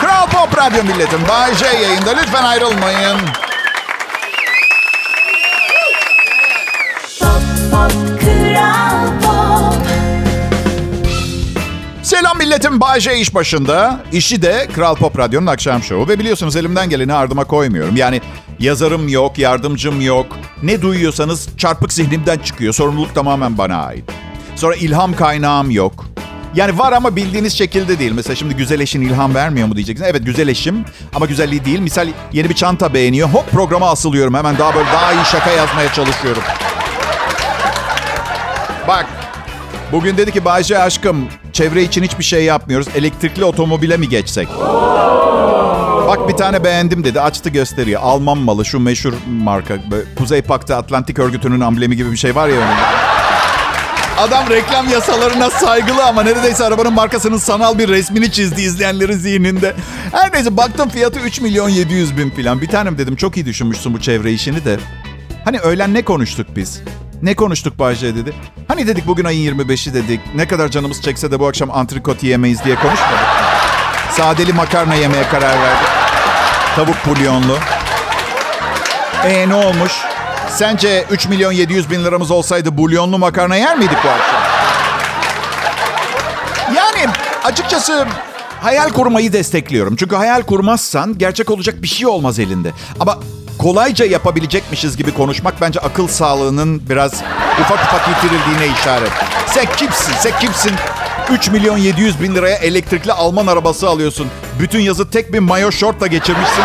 Kral 0.00 0.26
Pop 0.26 0.58
Radyo 0.58 0.84
milletim. 0.84 1.20
Bay 1.28 1.54
J 1.54 1.66
yayında. 1.66 2.10
Lütfen 2.10 2.44
ayrılmayın. 2.44 3.16
Milletim. 12.46 12.80
Bay 12.80 13.00
J 13.00 13.18
iş 13.18 13.34
başında. 13.34 14.00
İşi 14.12 14.42
de 14.42 14.68
Kral 14.74 14.94
Pop 14.94 15.18
Radyo'nun 15.18 15.46
akşam 15.46 15.82
şovu. 15.82 16.08
Ve 16.08 16.18
biliyorsunuz 16.18 16.56
elimden 16.56 16.90
geleni 16.90 17.14
ardıma 17.14 17.44
koymuyorum. 17.44 17.96
Yani 17.96 18.20
yazarım 18.58 19.08
yok, 19.08 19.38
yardımcım 19.38 20.00
yok. 20.00 20.26
Ne 20.62 20.82
duyuyorsanız 20.82 21.48
çarpık 21.58 21.92
zihnimden 21.92 22.38
çıkıyor. 22.38 22.72
Sorumluluk 22.72 23.14
tamamen 23.14 23.58
bana 23.58 23.76
ait. 23.76 24.04
Sonra 24.56 24.76
ilham 24.76 25.16
kaynağım 25.16 25.70
yok. 25.70 26.04
Yani 26.54 26.78
var 26.78 26.92
ama 26.92 27.16
bildiğiniz 27.16 27.58
şekilde 27.58 27.98
değil. 27.98 28.12
Mesela 28.12 28.36
şimdi 28.36 28.56
güzel 28.56 28.80
eşin 28.80 29.00
ilham 29.00 29.34
vermiyor 29.34 29.68
mu 29.68 29.76
diyeceksiniz. 29.76 30.10
Evet 30.10 30.26
güzel 30.26 30.48
eşim 30.48 30.84
ama 31.14 31.26
güzelliği 31.26 31.64
değil. 31.64 31.80
Misal 31.80 32.08
yeni 32.32 32.48
bir 32.48 32.54
çanta 32.54 32.94
beğeniyor. 32.94 33.28
Hop 33.28 33.50
programa 33.50 33.90
asılıyorum. 33.90 34.34
Hemen 34.34 34.58
daha 34.58 34.74
böyle 34.74 34.86
daha 34.86 35.12
iyi 35.12 35.24
şaka 35.24 35.50
yazmaya 35.50 35.92
çalışıyorum. 35.92 36.42
Bak 38.88 39.06
Bugün 39.92 40.16
dedi 40.16 40.32
ki 40.32 40.44
Bayce 40.44 40.78
aşkım 40.78 41.28
çevre 41.52 41.82
için 41.82 42.02
hiçbir 42.02 42.24
şey 42.24 42.44
yapmıyoruz. 42.44 42.88
Elektrikli 42.94 43.44
otomobile 43.44 43.96
mi 43.96 44.08
geçsek? 44.08 44.48
Bak 46.08 46.28
bir 46.28 46.34
tane 46.34 46.64
beğendim 46.64 47.04
dedi. 47.04 47.20
Açtı 47.20 47.50
gösteriyor. 47.50 48.00
Alman 48.04 48.38
malı 48.38 48.64
şu 48.64 48.80
meşhur 48.80 49.12
marka. 49.28 49.74
Kuzey 50.18 50.42
Paktı 50.42 50.76
Atlantik 50.76 51.18
Örgütü'nün 51.18 51.60
amblemi 51.60 51.96
gibi 51.96 52.12
bir 52.12 52.16
şey 52.16 52.34
var 52.34 52.48
ya. 52.48 52.56
Adam 54.18 54.50
reklam 54.50 54.88
yasalarına 54.88 55.50
saygılı 55.50 56.04
ama 56.04 56.22
neredeyse 56.22 56.64
arabanın 56.64 56.92
markasının 56.92 57.38
sanal 57.38 57.78
bir 57.78 57.88
resmini 57.88 58.32
çizdi 58.32 58.62
izleyenlerin 58.62 59.16
zihninde. 59.18 59.74
Her 60.12 60.32
neyse 60.32 60.56
baktım 60.56 60.88
fiyatı 60.88 61.20
3 61.20 61.40
milyon 61.40 61.68
700 61.68 62.16
bin 62.18 62.30
falan. 62.30 62.60
Bir 62.60 62.68
tanem 62.68 62.98
dedim 62.98 63.16
çok 63.16 63.36
iyi 63.36 63.46
düşünmüşsün 63.46 63.94
bu 63.94 64.00
çevre 64.00 64.32
işini 64.32 64.64
de. 64.64 64.76
Hani 65.44 65.58
öğlen 65.58 65.94
ne 65.94 66.04
konuştuk 66.04 66.46
biz? 66.56 66.80
Ne 67.22 67.34
konuştuk 67.34 67.78
Bayce 67.78 68.16
dedi. 68.16 68.32
Hani 68.68 68.86
dedik 68.86 69.06
bugün 69.06 69.24
ayın 69.24 69.58
25'i 69.58 69.94
dedik. 69.94 70.20
Ne 70.34 70.48
kadar 70.48 70.68
canımız 70.68 71.02
çekse 71.02 71.30
de 71.30 71.40
bu 71.40 71.46
akşam 71.46 71.70
antrikot 71.70 72.22
yemeyiz 72.22 72.64
diye 72.64 72.74
konuşmadık. 72.76 73.18
Sadeli 74.10 74.52
makarna 74.52 74.94
yemeye 74.94 75.28
karar 75.28 75.62
verdik. 75.62 75.88
Tavuk 76.76 76.96
bulyonlu. 77.06 77.56
E 79.24 79.48
ne 79.48 79.54
olmuş? 79.54 79.92
Sence 80.50 81.04
3 81.10 81.26
milyon 81.28 81.52
700 81.52 81.90
bin 81.90 82.04
liramız 82.04 82.30
olsaydı 82.30 82.78
bulyonlu 82.78 83.18
makarna 83.18 83.56
yer 83.56 83.78
miydik 83.78 83.98
bu 84.04 84.08
akşam? 84.08 84.42
Yani 86.76 87.12
açıkçası 87.44 88.06
hayal 88.62 88.88
kurmayı 88.88 89.32
destekliyorum. 89.32 89.96
Çünkü 89.96 90.16
hayal 90.16 90.42
kurmazsan 90.42 91.18
gerçek 91.18 91.50
olacak 91.50 91.82
bir 91.82 91.88
şey 91.88 92.06
olmaz 92.06 92.38
elinde. 92.38 92.72
Ama 93.00 93.18
kolayca 93.58 94.04
yapabilecekmişiz 94.06 94.96
gibi 94.96 95.14
konuşmak 95.14 95.60
bence 95.60 95.80
akıl 95.80 96.08
sağlığının 96.08 96.82
biraz 96.88 97.12
ufak 97.60 97.78
ufak 97.84 98.08
yitirildiğine 98.08 98.78
işaret. 98.80 99.10
Sen 99.46 99.66
kimsin? 99.76 100.12
Sen 100.20 100.32
kimsin? 100.40 100.72
3 101.30 101.48
milyon 101.50 101.76
700 101.78 102.20
bin 102.22 102.34
liraya 102.34 102.56
elektrikli 102.56 103.12
Alman 103.12 103.46
arabası 103.46 103.88
alıyorsun. 103.88 104.28
Bütün 104.60 104.80
yazı 104.80 105.10
tek 105.10 105.32
bir 105.32 105.38
mayo 105.38 105.72
şortla 105.72 106.06
geçirmişsin. 106.06 106.64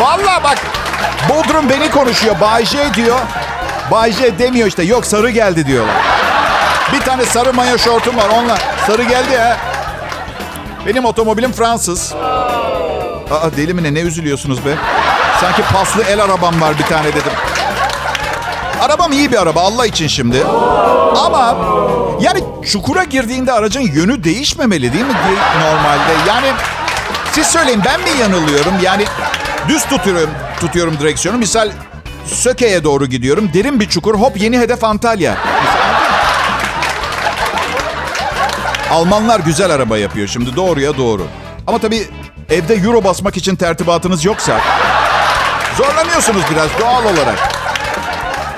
Vallahi 0.00 0.44
bak 0.44 0.58
Bodrum 1.28 1.70
beni 1.70 1.90
konuşuyor. 1.90 2.40
Bay 2.40 2.64
J 2.64 2.94
diyor. 2.94 3.18
Bay 3.90 4.12
J 4.12 4.38
demiyor 4.38 4.68
işte. 4.68 4.82
Yok 4.82 5.06
sarı 5.06 5.30
geldi 5.30 5.66
diyorlar. 5.66 5.94
Bir 6.92 7.00
tane 7.00 7.24
sarı 7.24 7.52
mayo 7.52 7.78
şortum 7.78 8.16
var 8.16 8.28
onunla. 8.38 8.58
Sarı 8.86 9.02
geldi 9.02 9.36
ha. 9.36 9.56
Benim 10.86 11.04
otomobilim 11.04 11.52
Fransız. 11.52 12.14
Aa 13.30 13.50
deli 13.56 13.74
mi 13.74 13.82
ne? 13.82 13.94
Ne 13.94 14.00
üzülüyorsunuz 14.00 14.64
be? 14.64 14.74
Sanki 15.40 15.62
paslı 15.72 16.02
el 16.02 16.22
arabam 16.24 16.60
var 16.60 16.78
bir 16.78 16.84
tane 16.84 17.08
dedim. 17.08 17.32
Arabam 18.80 19.12
iyi 19.12 19.32
bir 19.32 19.42
araba 19.42 19.60
Allah 19.60 19.86
için 19.86 20.06
şimdi. 20.06 20.44
Ama 21.24 21.56
yani 22.20 22.44
çukura 22.72 23.04
girdiğinde 23.04 23.52
aracın 23.52 23.80
yönü 23.80 24.24
değişmemeli 24.24 24.92
değil 24.92 25.04
mi 25.04 25.14
normalde? 25.62 26.12
Yani 26.28 26.46
siz 27.32 27.46
söyleyin 27.46 27.82
ben 27.84 28.00
mi 28.00 28.20
yanılıyorum? 28.20 28.74
Yani 28.82 29.04
düz 29.68 29.84
tutuyorum, 29.84 30.30
tutuyorum 30.60 30.98
direksiyonu. 30.98 31.38
Misal 31.38 31.70
Söke'ye 32.26 32.84
doğru 32.84 33.06
gidiyorum. 33.06 33.50
Derin 33.54 33.80
bir 33.80 33.88
çukur. 33.88 34.14
Hop 34.14 34.40
yeni 34.40 34.58
hedef 34.58 34.84
Antalya. 34.84 35.36
Almanlar 38.90 39.40
güzel 39.40 39.70
araba 39.70 39.98
yapıyor 39.98 40.28
şimdi 40.28 40.56
doğruya 40.56 40.96
doğru. 40.96 41.26
Ama 41.66 41.78
tabii 41.78 42.08
evde 42.50 42.74
euro 42.74 43.04
basmak 43.04 43.36
için 43.36 43.56
tertibatınız 43.56 44.24
yoksa 44.24 44.60
zorlanıyorsunuz 45.76 46.42
biraz 46.50 46.68
doğal 46.80 47.04
olarak. 47.04 47.38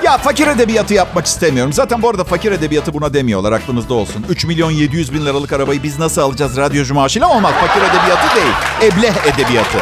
Ya 0.03 0.17
fakir 0.17 0.47
edebiyatı 0.47 0.93
yapmak 0.93 1.25
istemiyorum. 1.25 1.73
Zaten 1.73 2.01
bu 2.01 2.09
arada 2.09 2.23
fakir 2.23 2.51
edebiyatı 2.51 2.93
buna 2.93 3.13
demiyorlar 3.13 3.51
aklınızda 3.51 3.93
olsun. 3.93 4.25
3 4.29 4.45
milyon 4.45 4.71
700 4.71 5.13
bin 5.13 5.25
liralık 5.25 5.53
arabayı 5.53 5.83
biz 5.83 5.99
nasıl 5.99 6.21
alacağız 6.21 6.57
radyocu 6.57 6.93
maaşıyla 6.93 7.29
olmaz. 7.29 7.53
Fakir 7.61 7.81
edebiyatı 7.81 8.35
değil. 8.35 8.53
Ebleh 8.81 9.33
edebiyatı. 9.33 9.77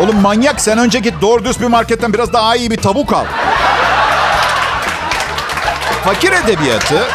Oğlum 0.00 0.20
manyak 0.20 0.60
sen 0.60 0.78
önce 0.78 0.98
git 0.98 1.14
doğru 1.22 1.44
düz 1.44 1.60
bir 1.60 1.66
marketten 1.66 2.12
biraz 2.12 2.32
daha 2.32 2.56
iyi 2.56 2.70
bir 2.70 2.76
tavuk 2.76 3.12
al. 3.12 3.24
Fakir 6.04 6.32
edebiyatı 6.32 7.08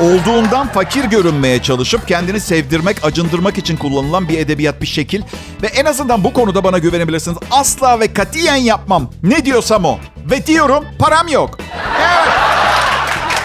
olduğundan 0.00 0.68
fakir 0.68 1.04
görünmeye 1.04 1.62
çalışıp 1.62 2.08
kendini 2.08 2.40
sevdirmek, 2.40 3.04
acındırmak 3.04 3.58
için 3.58 3.76
kullanılan 3.76 4.28
bir 4.28 4.38
edebiyat, 4.38 4.82
bir 4.82 4.86
şekil. 4.86 5.22
Ve 5.62 5.66
en 5.66 5.84
azından 5.84 6.24
bu 6.24 6.32
konuda 6.32 6.64
bana 6.64 6.78
güvenebilirsiniz. 6.78 7.38
Asla 7.50 8.00
ve 8.00 8.12
katiyen 8.12 8.56
yapmam. 8.56 9.10
Ne 9.22 9.44
diyorsam 9.44 9.84
o. 9.84 9.98
Ve 10.30 10.46
diyorum 10.46 10.84
param 10.98 11.28
yok. 11.28 11.58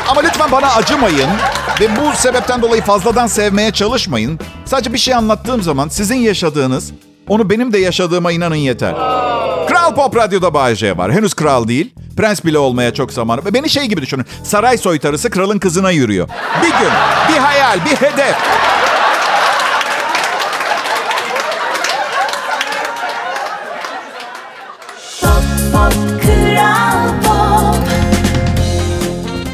Ama 0.08 0.22
lütfen 0.22 0.52
bana 0.52 0.68
acımayın 0.68 1.30
ve 1.82 1.88
bu 1.96 2.18
sebepten 2.18 2.62
dolayı 2.62 2.82
fazladan 2.82 3.28
sevmeye 3.28 3.72
çalışmayın. 3.72 4.40
Sadece 4.66 4.94
bir 4.94 4.98
şey 4.98 5.14
anlattığım 5.14 5.62
zaman 5.62 5.88
sizin 5.88 6.16
yaşadığınız, 6.16 6.92
onu 7.28 7.50
benim 7.50 7.74
de 7.74 7.78
yaşadığıma 7.78 8.32
inanın 8.32 8.56
yeter. 8.56 8.94
Kral 9.68 9.96
Pop 9.96 10.16
Radyo'da 10.16 10.54
Bay 10.54 10.76
J 10.76 10.98
var. 10.98 11.12
Henüz 11.14 11.34
kral 11.34 11.68
değil. 11.68 11.94
Prens 12.18 12.46
bile 12.46 12.58
olmaya 12.58 12.94
çok 12.94 13.14
zamanı. 13.14 13.54
Beni 13.54 13.70
şey 13.70 13.86
gibi 13.86 14.02
düşünün. 14.02 14.26
Saray 14.44 14.78
soytarısı 14.78 15.30
kralın 15.30 15.60
kızına 15.60 15.92
yürüyor. 15.92 16.30
Bir 16.64 16.68
gün, 16.68 16.92
bir 17.30 17.38
hayal, 17.40 17.86
bir 17.86 17.96
hedef. 17.96 18.36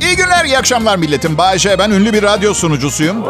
İyi 0.02 0.16
günler, 0.16 0.46
iyi 0.46 0.58
akşamlar 0.58 0.98
milletim. 0.98 1.38
Bay 1.38 1.58
J, 1.60 1.80
ben 1.80 1.92
ünlü 1.92 2.14
bir 2.14 2.24
radyo 2.24 2.54
sunucusuyum. 2.54 3.24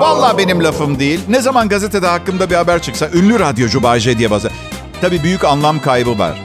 Vallahi 0.00 0.38
benim 0.38 0.64
lafım 0.64 0.98
değil. 0.98 1.20
Ne 1.28 1.40
zaman 1.40 1.68
gazetede 1.68 2.06
hakkımda 2.06 2.50
bir 2.50 2.54
haber 2.54 2.82
çıksa 2.82 3.08
ünlü 3.14 3.38
radyocu 3.38 3.82
Bay 3.82 4.00
J 4.00 4.18
diye 4.18 4.30
bazı. 4.30 4.50
Tabii 5.00 5.22
büyük 5.22 5.44
anlam 5.44 5.80
kaybı 5.80 6.18
var. 6.18 6.42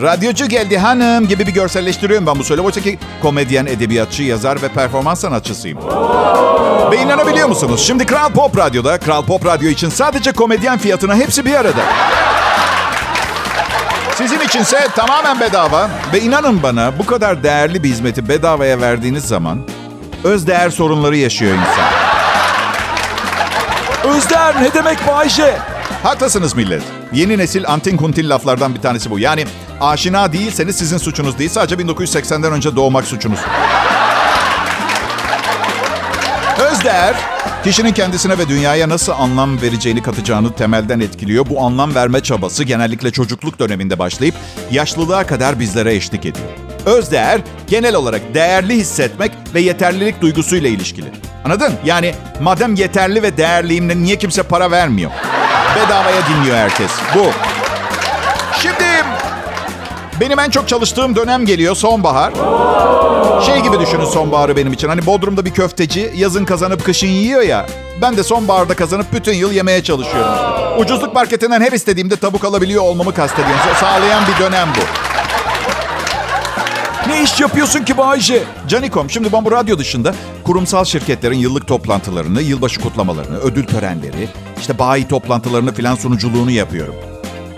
Radyocu 0.00 0.48
geldi 0.48 0.78
hanım 0.78 1.28
gibi 1.28 1.46
bir 1.46 1.52
görselleştiriyorum 1.52 2.26
ben 2.26 2.38
bu 2.38 2.44
söyle. 2.44 2.62
Oysa 2.62 2.80
ki 2.80 2.98
komedyen, 3.22 3.66
edebiyatçı, 3.66 4.22
yazar 4.22 4.62
ve 4.62 4.68
performans 4.68 5.20
sanatçısıyım. 5.20 5.78
Ve 6.90 6.96
inanabiliyor 6.96 7.48
musunuz? 7.48 7.84
Şimdi 7.86 8.06
Kral 8.06 8.28
Pop 8.28 8.58
Radyo'da, 8.58 8.98
Kral 8.98 9.24
Pop 9.24 9.46
Radyo 9.46 9.68
için 9.68 9.88
sadece 9.88 10.32
komedyen 10.32 10.78
fiyatına 10.78 11.14
hepsi 11.16 11.44
bir 11.44 11.54
arada. 11.54 11.82
Sizin 14.14 14.40
içinse 14.40 14.88
tamamen 14.96 15.40
bedava. 15.40 15.90
Ve 16.12 16.20
inanın 16.20 16.62
bana 16.62 16.98
bu 16.98 17.06
kadar 17.06 17.42
değerli 17.42 17.82
bir 17.82 17.88
hizmeti 17.88 18.28
bedavaya 18.28 18.80
verdiğiniz 18.80 19.24
zaman 19.24 19.58
öz 20.24 20.46
değer 20.46 20.70
sorunları 20.70 21.16
yaşıyor 21.16 21.54
insan. 21.54 21.90
Özder 24.16 24.62
ne 24.62 24.74
demek 24.74 24.98
Bayce? 25.08 25.56
Haklısınız 26.02 26.56
millet. 26.56 26.99
Yeni 27.12 27.38
nesil 27.38 27.68
antin 27.68 27.96
kuntil 27.96 28.30
laflardan 28.30 28.74
bir 28.74 28.80
tanesi 28.80 29.10
bu. 29.10 29.18
Yani 29.18 29.44
aşina 29.80 30.32
değilseniz 30.32 30.76
sizin 30.76 30.98
suçunuz 30.98 31.38
değil. 31.38 31.50
Sadece 31.50 31.74
1980'den 31.74 32.52
önce 32.52 32.76
doğmak 32.76 33.04
suçunuz. 33.04 33.38
Özdeğer, 36.72 37.14
kişinin 37.64 37.92
kendisine 37.92 38.38
ve 38.38 38.48
dünyaya 38.48 38.88
nasıl 38.88 39.12
anlam 39.12 39.62
vereceğini 39.62 40.02
katacağını 40.02 40.52
temelden 40.52 41.00
etkiliyor. 41.00 41.46
Bu 41.50 41.60
anlam 41.60 41.94
verme 41.94 42.20
çabası 42.20 42.64
genellikle 42.64 43.10
çocukluk 43.10 43.58
döneminde 43.58 43.98
başlayıp 43.98 44.34
yaşlılığa 44.70 45.26
kadar 45.26 45.60
bizlere 45.60 45.94
eşlik 45.94 46.26
ediyor. 46.26 46.48
Özdeğer, 46.86 47.40
genel 47.66 47.94
olarak 47.94 48.34
değerli 48.34 48.74
hissetmek 48.76 49.32
ve 49.54 49.60
yeterlilik 49.60 50.20
duygusuyla 50.20 50.68
ilişkili. 50.68 51.06
Anladın? 51.44 51.72
Yani 51.84 52.14
madem 52.40 52.74
yeterli 52.74 53.22
ve 53.22 53.36
değerliyim 53.36 54.02
niye 54.02 54.18
kimse 54.18 54.42
para 54.42 54.70
vermiyor? 54.70 55.10
Bedavaya 55.76 56.20
dinliyor 56.28 56.56
herkes. 56.56 56.90
Bu. 57.14 57.26
Şimdi 58.62 58.84
benim 60.20 60.38
en 60.38 60.50
çok 60.50 60.68
çalıştığım 60.68 61.16
dönem 61.16 61.46
geliyor 61.46 61.74
sonbahar. 61.76 62.32
Şey 63.46 63.60
gibi 63.60 63.80
düşünün 63.80 64.04
sonbaharı 64.04 64.56
benim 64.56 64.72
için. 64.72 64.88
Hani 64.88 65.06
Bodrum'da 65.06 65.44
bir 65.44 65.50
köfteci 65.50 66.12
yazın 66.16 66.44
kazanıp 66.44 66.84
kışın 66.84 67.06
yiyor 67.06 67.42
ya. 67.42 67.66
Ben 68.02 68.16
de 68.16 68.22
sonbaharda 68.22 68.74
kazanıp 68.74 69.12
bütün 69.12 69.34
yıl 69.34 69.52
yemeye 69.52 69.82
çalışıyorum. 69.84 70.32
Ucuzluk 70.78 71.14
marketinden 71.14 71.60
her 71.60 71.72
istediğimde 71.72 72.16
tavuk 72.16 72.44
alabiliyor 72.44 72.82
olmamı 72.82 73.14
kastediyorum. 73.14 73.60
Sa- 73.72 73.80
Sağlayan 73.80 74.22
bir 74.26 74.44
dönem 74.44 74.68
bu. 74.76 75.09
Ne 77.10 77.22
iş 77.22 77.40
yapıyorsun 77.40 77.84
ki 77.84 77.98
Bayce? 77.98 78.42
Canikom, 78.68 79.10
şimdi 79.10 79.32
ben 79.32 79.44
bu 79.44 79.52
radyo 79.52 79.78
dışında 79.78 80.14
kurumsal 80.44 80.84
şirketlerin 80.84 81.38
yıllık 81.38 81.66
toplantılarını, 81.66 82.42
yılbaşı 82.42 82.80
kutlamalarını, 82.80 83.38
ödül 83.38 83.66
törenleri, 83.66 84.28
işte 84.60 84.78
bayi 84.78 85.08
toplantılarını 85.08 85.74
filan 85.74 85.94
sunuculuğunu 85.94 86.50
yapıyorum. 86.50 86.94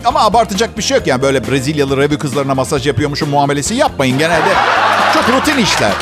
Ama 0.05 0.21
abartacak 0.21 0.79
bir 0.79 0.83
şey 0.83 0.97
yok 0.97 1.07
yani 1.07 1.23
böyle 1.23 1.51
Brezilyalı 1.51 1.97
revü 1.97 2.19
kızlarına 2.19 2.55
masaj 2.55 2.87
yapıyormuşum 2.87 3.29
muamelesi 3.29 3.75
yapmayın 3.75 4.19
genelde. 4.19 4.55
Çok 5.15 5.29
rutin 5.29 5.59
işler. 5.63 5.93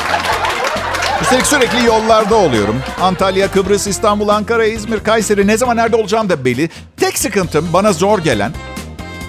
Üstelik 1.21 1.47
sürekli 1.47 1.85
yollarda 1.85 2.35
oluyorum. 2.35 2.75
Antalya, 3.01 3.51
Kıbrıs, 3.51 3.87
İstanbul, 3.87 4.29
Ankara, 4.29 4.65
İzmir, 4.65 4.99
Kayseri 4.99 5.47
ne 5.47 5.57
zaman 5.57 5.77
nerede 5.77 5.95
olacağım 5.95 6.29
da 6.29 6.45
belli. 6.45 6.69
Tek 6.97 7.17
sıkıntım 7.17 7.69
bana 7.73 7.93
zor 7.93 8.19
gelen 8.19 8.51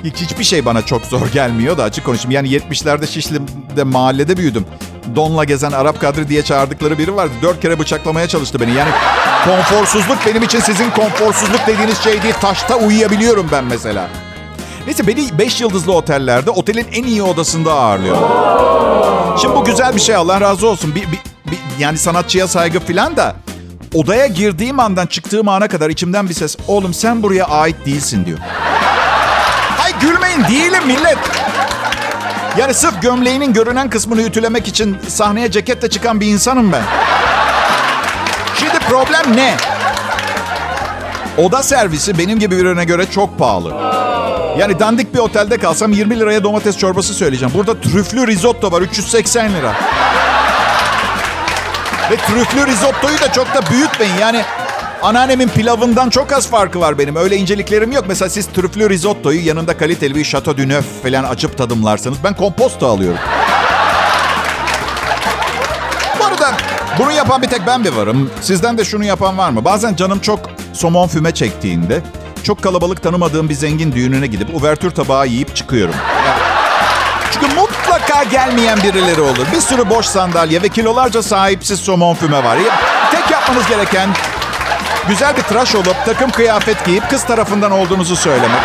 hiç 0.04 0.16
hiçbir 0.16 0.44
şey 0.44 0.64
bana 0.64 0.82
çok 0.86 1.04
zor 1.06 1.26
gelmiyor 1.32 1.78
da 1.78 1.82
açık 1.84 2.04
konuşayım. 2.04 2.30
Yani 2.30 2.48
70'lerde 2.48 3.06
Şişli'de 3.06 3.82
mahallede 3.84 4.36
büyüdüm. 4.36 4.66
Donla 5.16 5.44
gezen 5.44 5.72
Arap 5.72 6.00
Kadri 6.00 6.28
diye 6.28 6.42
çağırdıkları 6.42 6.98
biri 6.98 7.16
vardı. 7.16 7.32
Dört 7.42 7.60
kere 7.60 7.78
bıçaklamaya 7.78 8.28
çalıştı 8.28 8.60
beni. 8.60 8.72
Yani 8.74 8.90
konforsuzluk 9.44 10.18
benim 10.26 10.42
için 10.42 10.60
sizin 10.60 10.90
konforsuzluk 10.90 11.60
dediğiniz 11.66 11.98
şey 11.98 12.22
değil. 12.22 12.34
Taşta 12.40 12.76
uyuyabiliyorum 12.76 13.48
ben 13.52 13.64
mesela. 13.64 14.08
Neyse 14.86 15.06
beni 15.06 15.38
5 15.38 15.60
yıldızlı 15.60 15.92
otellerde 15.92 16.50
otelin 16.50 16.86
en 16.92 17.04
iyi 17.04 17.22
odasında 17.22 17.72
ağırlıyor. 17.74 18.16
Şimdi 19.40 19.54
bu 19.54 19.64
güzel 19.64 19.94
bir 19.94 20.00
şey 20.00 20.14
Allah 20.16 20.40
razı 20.40 20.66
olsun. 20.68 20.94
Bir, 20.94 21.02
bir, 21.02 21.18
bir- 21.50 21.58
yani 21.78 21.98
sanatçıya 21.98 22.48
saygı 22.48 22.80
filan 22.80 23.16
da 23.16 23.34
odaya 23.94 24.26
girdiğim 24.26 24.80
andan 24.80 25.06
çıktığım 25.06 25.48
ana 25.48 25.68
kadar 25.68 25.90
içimden 25.90 26.28
bir 26.28 26.34
ses 26.34 26.56
oğlum 26.68 26.94
sen 26.94 27.22
buraya 27.22 27.44
ait 27.44 27.76
değilsin 27.86 28.26
diyor. 28.26 28.38
Gülmeyin 30.02 30.44
değilim 30.44 30.86
millet. 30.86 31.18
Yani 32.58 32.74
sırf 32.74 33.02
gömleğinin 33.02 33.52
görünen 33.52 33.90
kısmını 33.90 34.22
ütülemek 34.22 34.68
için 34.68 34.98
sahneye 35.08 35.50
ceketle 35.50 35.90
çıkan 35.90 36.20
bir 36.20 36.26
insanım 36.26 36.72
ben. 36.72 36.82
Şimdi 38.56 38.78
problem 38.78 39.36
ne? 39.36 39.56
Oda 41.38 41.62
servisi 41.62 42.18
benim 42.18 42.38
gibi 42.38 42.56
birine 42.56 42.84
göre 42.84 43.10
çok 43.10 43.38
pahalı. 43.38 43.74
Yani 44.58 44.78
dandik 44.80 45.14
bir 45.14 45.18
otelde 45.18 45.58
kalsam 45.58 45.92
20 45.92 46.20
liraya 46.20 46.44
domates 46.44 46.78
çorbası 46.78 47.14
söyleyeceğim. 47.14 47.54
Burada 47.54 47.80
trüflü 47.80 48.26
risotto 48.26 48.72
var 48.72 48.80
380 48.82 49.54
lira. 49.54 49.72
Ve 52.10 52.16
trüflü 52.16 52.66
risottoyu 52.66 53.20
da 53.20 53.32
çok 53.32 53.54
da 53.54 53.70
büyütmeyin. 53.70 54.14
Yani 54.20 54.44
anneannemin 55.02 55.48
pilavından 55.48 56.10
çok 56.10 56.32
az 56.32 56.50
farkı 56.50 56.80
var 56.80 56.98
benim. 56.98 57.16
Öyle 57.16 57.36
inceliklerim 57.36 57.92
yok. 57.92 58.04
Mesela 58.08 58.28
siz 58.28 58.46
trüflü 58.46 58.90
risottoyu 58.90 59.46
yanında 59.46 59.76
kaliteli 59.76 60.14
bir 60.14 60.24
du 60.34 60.68
Neuf 60.68 61.02
falan 61.02 61.24
açıp 61.24 61.58
tadımlarsanız 61.58 62.18
ben 62.24 62.34
komposto 62.34 62.86
alıyorum. 62.86 63.18
Bu 66.20 66.24
arada 66.24 66.52
bunu 66.98 67.12
yapan 67.12 67.42
bir 67.42 67.48
tek 67.48 67.66
ben 67.66 67.80
mi 67.80 67.96
varım? 67.96 68.30
Sizden 68.40 68.78
de 68.78 68.84
şunu 68.84 69.04
yapan 69.04 69.38
var 69.38 69.50
mı? 69.50 69.64
Bazen 69.64 69.96
canım 69.96 70.18
çok 70.20 70.40
somon 70.72 71.08
füme 71.08 71.34
çektiğinde 71.34 72.02
çok 72.42 72.62
kalabalık 72.62 73.02
tanımadığım 73.02 73.48
bir 73.48 73.54
zengin 73.54 73.92
düğününe 73.92 74.26
gidip 74.26 74.54
uvertür 74.54 74.90
tabağı 74.90 75.26
yiyip 75.26 75.56
çıkıyorum. 75.56 75.94
Çünkü 77.32 77.54
mutlaka 77.54 78.24
gelmeyen 78.24 78.78
birileri 78.82 79.20
olur. 79.20 79.46
Bir 79.54 79.60
sürü 79.60 79.90
boş 79.90 80.06
sandalye 80.06 80.62
ve 80.62 80.68
kilolarca 80.68 81.22
sahipsiz 81.22 81.80
somon 81.80 82.14
füme 82.14 82.44
var. 82.44 82.58
Tek 83.12 83.30
yapmanız 83.30 83.68
gereken 83.68 84.08
güzel 85.08 85.36
bir 85.36 85.42
tıraş 85.42 85.74
olup 85.74 85.96
takım 86.06 86.30
kıyafet 86.30 86.84
giyip 86.84 87.10
kız 87.10 87.24
tarafından 87.24 87.70
olduğunuzu 87.70 88.16
söylemek. 88.16 88.60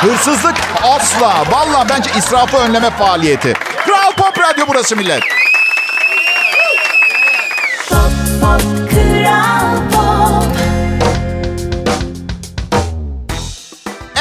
Hırsızlık 0.00 0.54
asla. 0.82 1.44
Valla 1.50 1.86
bence 1.88 2.10
israfı 2.18 2.56
önleme 2.56 2.90
faaliyeti. 2.90 3.52
Kral 3.86 4.12
Pop 4.16 4.38
Radyo 4.38 4.64
burası 4.68 4.96
millet. 4.96 5.22
Pop 7.88 8.00
Pop 8.40 8.90
Kral 8.90 9.90
Pop 9.92 10.56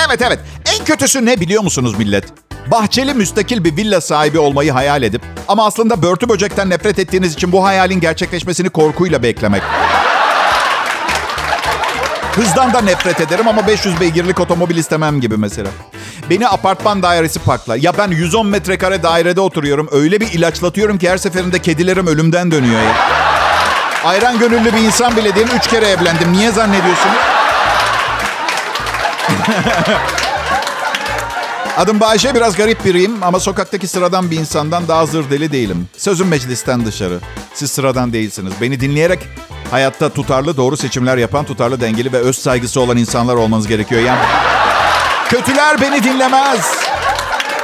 Evet 0.07 0.21
evet. 0.21 0.39
En 0.77 0.85
kötüsü 0.85 1.25
ne 1.25 1.39
biliyor 1.39 1.63
musunuz 1.63 1.97
millet? 1.97 2.23
Bahçeli 2.71 3.13
müstakil 3.13 3.63
bir 3.63 3.77
villa 3.77 4.01
sahibi 4.01 4.39
olmayı 4.39 4.71
hayal 4.71 5.03
edip 5.03 5.21
ama 5.47 5.65
aslında 5.65 6.01
börtü 6.01 6.29
böcekten 6.29 6.69
nefret 6.69 6.99
ettiğiniz 6.99 7.33
için 7.33 7.51
bu 7.51 7.65
hayalin 7.65 7.99
gerçekleşmesini 7.99 8.69
korkuyla 8.69 9.23
beklemek. 9.23 9.63
Hızdan 12.39 12.73
da 12.73 12.81
nefret 12.81 13.21
ederim 13.21 13.47
ama 13.47 13.67
500 13.67 13.99
beygirlik 13.99 14.39
otomobil 14.39 14.75
istemem 14.77 15.21
gibi 15.21 15.37
mesela. 15.37 15.69
Beni 16.29 16.47
apartman 16.47 17.03
dairesi 17.03 17.39
parkla. 17.39 17.75
Ya 17.75 17.97
ben 17.97 18.07
110 18.07 18.47
metrekare 18.47 19.03
dairede 19.03 19.41
oturuyorum. 19.41 19.89
Öyle 19.91 20.19
bir 20.19 20.31
ilaçlatıyorum 20.31 20.97
ki 20.97 21.09
her 21.09 21.17
seferinde 21.17 21.59
kedilerim 21.59 22.07
ölümden 22.07 22.51
dönüyor 22.51 22.81
ya. 22.81 22.93
Ayran 24.03 24.39
gönüllü 24.39 24.73
bir 24.73 24.77
insan 24.77 25.17
bile 25.17 25.35
değilim. 25.35 25.49
Üç 25.57 25.67
kere 25.67 25.87
evlendim. 25.87 26.33
Niye 26.33 26.51
zannediyorsunuz? 26.51 27.17
Adım 31.77 31.99
Bayşe 31.99 32.35
biraz 32.35 32.55
garip 32.55 32.85
biriyim 32.85 33.23
ama 33.23 33.39
sokaktaki 33.39 33.87
sıradan 33.87 34.31
bir 34.31 34.39
insandan 34.39 34.87
daha 34.87 35.05
zır 35.05 35.29
deli 35.29 35.51
değilim. 35.51 35.87
Sözüm 35.97 36.27
meclisten 36.27 36.85
dışarı. 36.85 37.19
Siz 37.53 37.71
sıradan 37.71 38.13
değilsiniz. 38.13 38.53
Beni 38.61 38.79
dinleyerek 38.79 39.19
hayatta 39.71 40.09
tutarlı 40.09 40.57
doğru 40.57 40.77
seçimler 40.77 41.17
yapan 41.17 41.45
tutarlı 41.45 41.81
dengeli 41.81 42.13
ve 42.13 42.17
öz 42.17 42.37
saygısı 42.37 42.81
olan 42.81 42.97
insanlar 42.97 43.35
olmanız 43.35 43.67
gerekiyor. 43.67 44.01
Yani 44.01 44.19
kötüler 45.29 45.81
beni 45.81 46.03
dinlemez. 46.03 46.73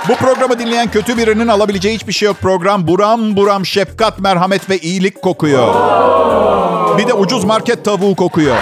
Bu 0.07 0.15
programı 0.15 0.59
dinleyen 0.59 0.91
kötü 0.91 1.17
birinin 1.17 1.47
alabileceği 1.47 1.95
hiçbir 1.95 2.13
şey 2.13 2.25
yok. 2.25 2.37
Program 2.41 2.87
buram 2.87 3.35
buram 3.35 3.65
şefkat, 3.65 4.19
merhamet 4.19 4.69
ve 4.69 4.77
iyilik 4.77 5.21
kokuyor. 5.21 5.75
Bir 6.97 7.07
de 7.07 7.13
ucuz 7.13 7.43
market 7.43 7.85
tavuğu 7.85 8.15
kokuyor. 8.15 8.55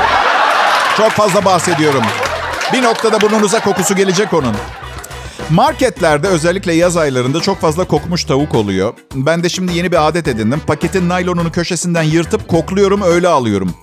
Çok 0.98 1.12
fazla 1.12 1.46
bahsediyorum. 1.46 2.04
Bir 2.74 2.84
noktada 2.84 3.22
burnunuza 3.22 3.60
kokusu 3.60 3.96
gelecek 3.96 4.34
onun. 4.34 4.56
Marketlerde 5.50 6.28
özellikle 6.28 6.74
yaz 6.74 6.98
aylarında 6.98 7.42
çok 7.42 7.62
fazla 7.62 7.86
kokmuş 7.86 8.24
tavuk 8.24 8.56
oluyor. 8.56 8.94
Ben 9.16 9.44
de 9.44 9.50
şimdi 9.50 9.78
yeni 9.78 9.92
bir 9.92 10.08
adet 10.08 10.28
edindim. 10.28 10.62
Paketin 10.68 11.10
naylonunu 11.10 11.52
köşesinden 11.52 12.04
yırtıp 12.04 12.48
kokluyorum 12.48 13.02
öyle 13.02 13.28
alıyorum. 13.28 13.74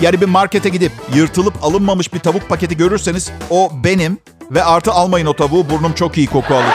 Yani 0.00 0.20
bir 0.20 0.26
markete 0.26 0.68
gidip 0.68 0.92
yırtılıp 1.14 1.64
alınmamış 1.64 2.14
bir 2.14 2.18
tavuk 2.18 2.48
paketi 2.48 2.76
görürseniz 2.76 3.30
o 3.50 3.72
benim 3.84 4.18
ve 4.50 4.64
artı 4.64 4.92
almayın 4.92 5.26
o 5.26 5.36
tavuğu 5.36 5.70
burnum 5.70 5.92
çok 5.92 6.18
iyi 6.18 6.26
koku 6.26 6.54
alır. 6.54 6.74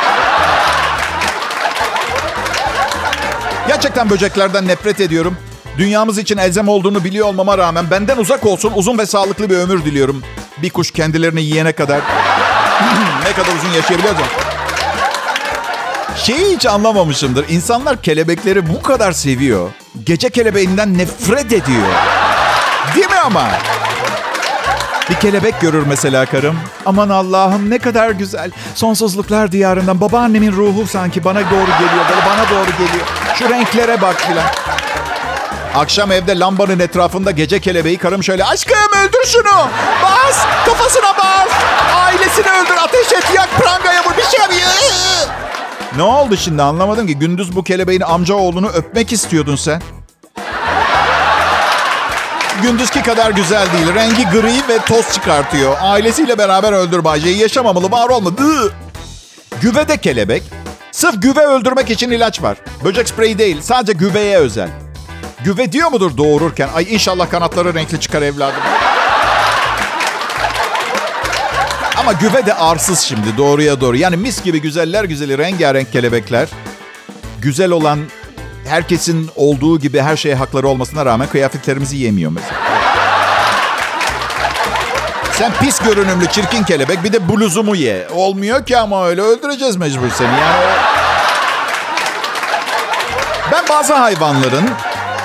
Gerçekten 3.67 4.09
böceklerden 4.09 4.67
nefret 4.67 5.01
ediyorum. 5.01 5.37
Dünyamız 5.77 6.17
için 6.17 6.37
elzem 6.37 6.67
olduğunu 6.67 7.03
biliyor 7.03 7.27
olmama 7.27 7.57
rağmen 7.57 7.91
benden 7.91 8.17
uzak 8.17 8.45
olsun 8.45 8.71
uzun 8.75 8.97
ve 8.97 9.05
sağlıklı 9.05 9.49
bir 9.49 9.55
ömür 9.57 9.85
diliyorum. 9.85 10.23
Bir 10.61 10.69
kuş 10.69 10.91
kendilerini 10.91 11.41
yiyene 11.41 11.71
kadar. 11.71 12.01
Ne 13.27 13.33
kadar 13.33 13.55
uzun 13.57 13.69
yaşayabiliyoruz. 13.69 14.21
Şeyi 16.15 16.55
hiç 16.55 16.65
anlamamışımdır. 16.65 17.49
İnsanlar 17.49 18.01
kelebekleri 18.01 18.69
bu 18.69 18.81
kadar 18.81 19.11
seviyor. 19.11 19.69
Gece 20.05 20.29
kelebeğinden 20.29 20.97
nefret 20.97 21.45
ediyor. 21.45 21.87
Değil 22.95 23.09
mi 23.09 23.19
ama? 23.25 23.43
Bir 25.09 25.15
kelebek 25.15 25.61
görür 25.61 25.83
mesela 25.87 26.25
karım. 26.25 26.59
Aman 26.85 27.09
Allah'ım 27.09 27.69
ne 27.69 27.79
kadar 27.79 28.09
güzel. 28.09 28.51
Sonsuzluklar 28.75 29.51
diyarından 29.51 30.01
babaannemin 30.01 30.51
ruhu 30.51 30.87
sanki 30.87 31.23
bana 31.23 31.39
doğru 31.39 31.65
geliyor. 31.65 32.05
Böyle 32.09 32.25
bana 32.25 32.49
doğru 32.49 32.71
geliyor. 32.71 33.05
Şu 33.39 33.49
renklere 33.49 34.01
bak 34.01 34.15
filan. 34.21 34.45
Akşam 35.75 36.11
evde 36.11 36.39
lambanın 36.39 36.79
etrafında 36.79 37.31
gece 37.31 37.59
kelebeği 37.59 37.97
karım 37.97 38.23
şöyle 38.23 38.45
aşkım 38.45 38.77
öldür 39.03 39.25
şunu. 39.25 39.69
Bas 40.03 40.45
kafasına 40.65 41.17
bas. 41.17 41.49
Ailesini 41.95 42.45
öldür 42.45 42.77
ateş 42.83 43.11
et 43.11 43.35
yak 43.35 43.49
prangaya 43.57 44.03
vur 44.03 44.17
bir 44.17 44.23
şey 44.23 44.39
yap. 44.39 44.51
Ne 45.95 46.03
oldu 46.03 46.37
şimdi 46.37 46.61
anlamadım 46.61 47.07
ki. 47.07 47.19
Gündüz 47.19 47.55
bu 47.55 47.63
kelebeğin 47.63 48.01
amca 48.01 48.33
oğlunu 48.33 48.67
öpmek 48.67 49.11
istiyordun 49.11 49.55
sen. 49.55 49.81
Gündüzki 52.61 53.03
kadar 53.03 53.31
güzel 53.31 53.67
değil. 53.73 53.95
Rengi 53.95 54.23
gri 54.23 54.67
ve 54.69 54.79
toz 54.87 55.13
çıkartıyor. 55.13 55.77
Ailesiyle 55.81 56.37
beraber 56.37 56.73
öldür 56.73 57.03
Bayce'yi. 57.03 57.37
Yaşamamalı, 57.37 57.91
var 57.91 58.09
olmadı. 58.09 58.43
Güvede 59.61 59.97
kelebek. 59.97 60.43
Sırf 60.91 61.21
güve 61.21 61.45
öldürmek 61.45 61.89
için 61.89 62.11
ilaç 62.11 62.41
var. 62.41 62.57
Böcek 62.83 63.07
spreyi 63.07 63.37
değil, 63.37 63.61
sadece 63.61 63.93
güveye 63.93 64.37
özel. 64.37 64.69
Güve 65.43 65.71
diyor 65.71 65.91
mudur 65.91 66.17
doğururken? 66.17 66.69
Ay 66.75 66.85
inşallah 66.89 67.29
kanatları 67.29 67.73
renkli 67.73 67.99
çıkar 67.99 68.21
evladım. 68.21 68.61
Ama 71.97 72.13
güve 72.13 72.45
de 72.45 72.53
arsız 72.53 72.99
şimdi 72.99 73.37
doğruya 73.37 73.81
doğru. 73.81 73.97
Yani 73.97 74.17
mis 74.17 74.43
gibi 74.43 74.61
güzeller 74.61 75.03
güzeli 75.03 75.37
rengarenk 75.37 75.91
kelebekler. 75.91 76.47
Güzel 77.41 77.71
olan 77.71 77.99
herkesin 78.67 79.29
olduğu 79.35 79.79
gibi 79.79 80.01
her 80.01 80.17
şeye 80.17 80.35
hakları 80.35 80.67
olmasına 80.67 81.05
rağmen 81.05 81.27
kıyafetlerimizi 81.27 81.97
yemiyor 81.97 82.31
mesela. 82.31 82.59
Sen 85.31 85.51
pis 85.61 85.79
görünümlü 85.79 86.27
çirkin 86.27 86.63
kelebek 86.63 87.03
bir 87.03 87.13
de 87.13 87.29
bluzumu 87.29 87.75
ye. 87.75 88.07
Olmuyor 88.15 88.65
ki 88.65 88.77
ama 88.77 89.07
öyle 89.07 89.21
öldüreceğiz 89.21 89.75
mecbur 89.75 90.09
seni. 90.17 90.27
Yani. 90.27 90.65
Ben 93.51 93.69
bazı 93.69 93.93
hayvanların 93.93 94.69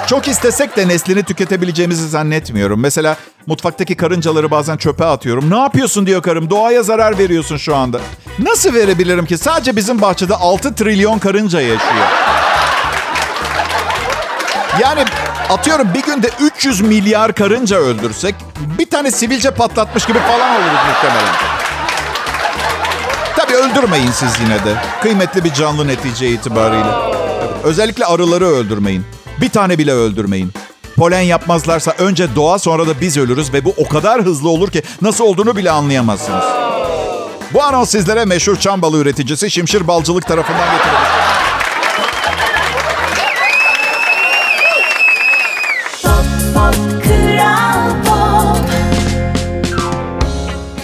çok 0.07 0.29
istesek 0.29 0.77
de 0.77 0.89
neslini 0.89 1.23
tüketebileceğimizi 1.23 2.09
zannetmiyorum. 2.09 2.81
Mesela 2.81 3.17
mutfaktaki 3.47 3.95
karıncaları 3.95 4.51
bazen 4.51 4.77
çöpe 4.77 5.05
atıyorum. 5.05 5.51
Ne 5.51 5.59
yapıyorsun 5.59 6.07
diyor 6.07 6.23
karım. 6.23 6.51
Doğaya 6.51 6.83
zarar 6.83 7.19
veriyorsun 7.19 7.57
şu 7.57 7.77
anda. 7.77 7.99
Nasıl 8.39 8.75
verebilirim 8.75 9.27
ki? 9.27 9.39
Sadece 9.39 9.77
bizim 9.77 10.01
bahçede 10.01 10.35
6 10.35 10.75
trilyon 10.75 11.19
karınca 11.19 11.61
yaşıyor. 11.61 12.07
Yani 14.81 15.05
atıyorum 15.51 15.89
bir 15.95 16.03
günde 16.03 16.31
300 16.41 16.81
milyar 16.81 17.33
karınca 17.33 17.77
öldürsek 17.77 18.35
bir 18.79 18.91
tane 18.91 19.11
sivilce 19.11 19.51
patlatmış 19.51 20.07
gibi 20.07 20.19
falan 20.19 20.51
oluruz 20.57 20.81
muhtemelen. 20.89 21.35
Tabii 23.37 23.55
öldürmeyin 23.55 24.11
siz 24.11 24.41
yine 24.41 24.65
de. 24.65 24.75
Kıymetli 25.03 25.45
bir 25.45 25.53
canlı 25.55 25.87
netice 25.89 26.29
itibariyle. 26.29 26.91
Özellikle 27.65 28.05
arıları 28.05 28.47
öldürmeyin. 28.47 29.16
Bir 29.41 29.49
tane 29.49 29.79
bile 29.79 29.93
öldürmeyin. 29.93 30.53
Polen 30.97 31.21
yapmazlarsa 31.21 31.95
önce 31.99 32.37
doğa 32.37 32.59
sonra 32.59 32.87
da 32.87 33.01
biz 33.01 33.17
ölürüz 33.17 33.53
ve 33.53 33.65
bu 33.65 33.75
o 33.77 33.89
kadar 33.89 34.23
hızlı 34.23 34.49
olur 34.49 34.71
ki 34.71 34.83
nasıl 35.03 35.25
olduğunu 35.25 35.57
bile 35.57 35.71
anlayamazsınız. 35.71 36.45
Bu 37.53 37.63
anons 37.63 37.91
sizlere 37.91 38.25
meşhur 38.25 38.57
çam 38.57 38.83
balı 38.83 38.99
üreticisi 38.99 39.51
Şimşir 39.51 39.89
Balcılık 39.89 40.27
tarafından 40.27 40.67
getirildi. 40.73 41.07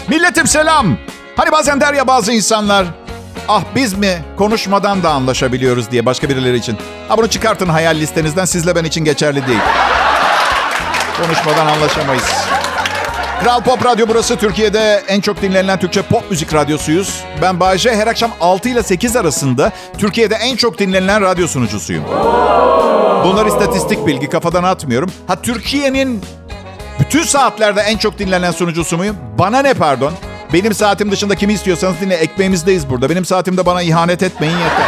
Milletim 0.09 0.47
selam. 0.47 0.99
Hani 1.37 1.53
bazen 1.53 1.81
der 1.81 1.95
ya 1.95 2.07
bazı 2.07 2.33
insanlar. 2.33 2.87
Ah 3.55 3.63
biz 3.75 3.95
mi 3.99 4.23
konuşmadan 4.37 5.03
da 5.03 5.11
anlaşabiliyoruz 5.11 5.91
diye 5.91 6.07
başka 6.07 6.29
birileri 6.29 6.57
için. 6.57 6.79
Ha 7.09 7.19
bunu 7.19 7.29
çıkartın 7.29 7.69
hayal 7.69 7.97
listenizden 7.97 8.45
sizle 8.45 8.75
ben 8.75 8.85
için 8.85 9.05
geçerli 9.05 9.47
değil. 9.47 9.59
Konuşmadan 11.23 11.67
anlaşamayız. 11.67 12.25
Kral 13.43 13.61
Pop 13.63 13.85
Radyo 13.85 14.07
burası. 14.09 14.37
Türkiye'de 14.37 15.03
en 15.09 15.21
çok 15.21 15.43
dinlenilen 15.43 15.79
Türkçe 15.79 16.03
pop 16.03 16.31
müzik 16.31 16.55
radyosuyuz. 16.55 17.21
Ben 17.43 17.61
Bayece. 17.61 17.95
Her 17.97 18.07
akşam 18.07 18.31
6 18.41 18.69
ile 18.69 18.83
8 18.83 19.17
arasında 19.17 19.73
Türkiye'de 19.99 20.35
en 20.35 20.57
çok 20.57 20.79
dinlenilen 20.79 21.23
radyo 21.23 21.49
sunucusuyum. 21.49 22.05
Bunlar 23.25 23.47
istatistik 23.47 24.07
bilgi. 24.07 24.29
Kafadan 24.29 24.65
atmıyorum. 24.65 25.11
Ha 25.27 25.43
Türkiye'nin 25.43 26.23
bütün 27.01 27.23
saatlerde 27.23 27.81
en 27.81 27.97
çok 27.97 28.19
dinlenen 28.19 28.51
sunucusu 28.51 28.97
muyum? 28.97 29.17
Bana 29.39 29.63
ne 29.63 29.75
pardon? 29.75 30.13
Benim 30.53 30.75
saatim 30.75 31.11
dışında 31.11 31.35
kimi 31.35 31.53
istiyorsanız 31.53 32.01
dinle. 32.01 32.15
Ekmeğimizdeyiz 32.15 32.91
burada. 32.91 33.11
Benim 33.11 33.25
saatimde 33.25 33.67
bana 33.67 33.83
ihanet 33.83 34.23
etmeyin 34.23 34.57
yeter. 34.57 34.87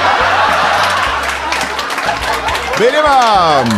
Benim 2.81 3.07
am. 3.07 3.69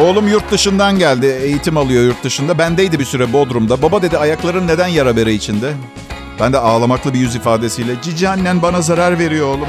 Oğlum 0.00 0.28
yurt 0.28 0.50
dışından 0.50 0.98
geldi. 0.98 1.26
Eğitim 1.42 1.76
alıyor 1.76 2.04
yurt 2.04 2.24
dışında. 2.24 2.58
Bendeydi 2.58 2.98
bir 2.98 3.04
süre 3.04 3.32
Bodrum'da. 3.32 3.82
Baba 3.82 4.02
dedi 4.02 4.18
ayakların 4.18 4.66
neden 4.66 4.86
yara 4.86 5.16
bere 5.16 5.32
içinde? 5.32 5.72
Ben 6.40 6.52
de 6.52 6.58
ağlamaklı 6.58 7.14
bir 7.14 7.18
yüz 7.18 7.34
ifadesiyle. 7.36 7.92
Cici 8.02 8.28
annen 8.28 8.62
bana 8.62 8.82
zarar 8.82 9.18
veriyor 9.18 9.46
oğlum. 9.46 9.68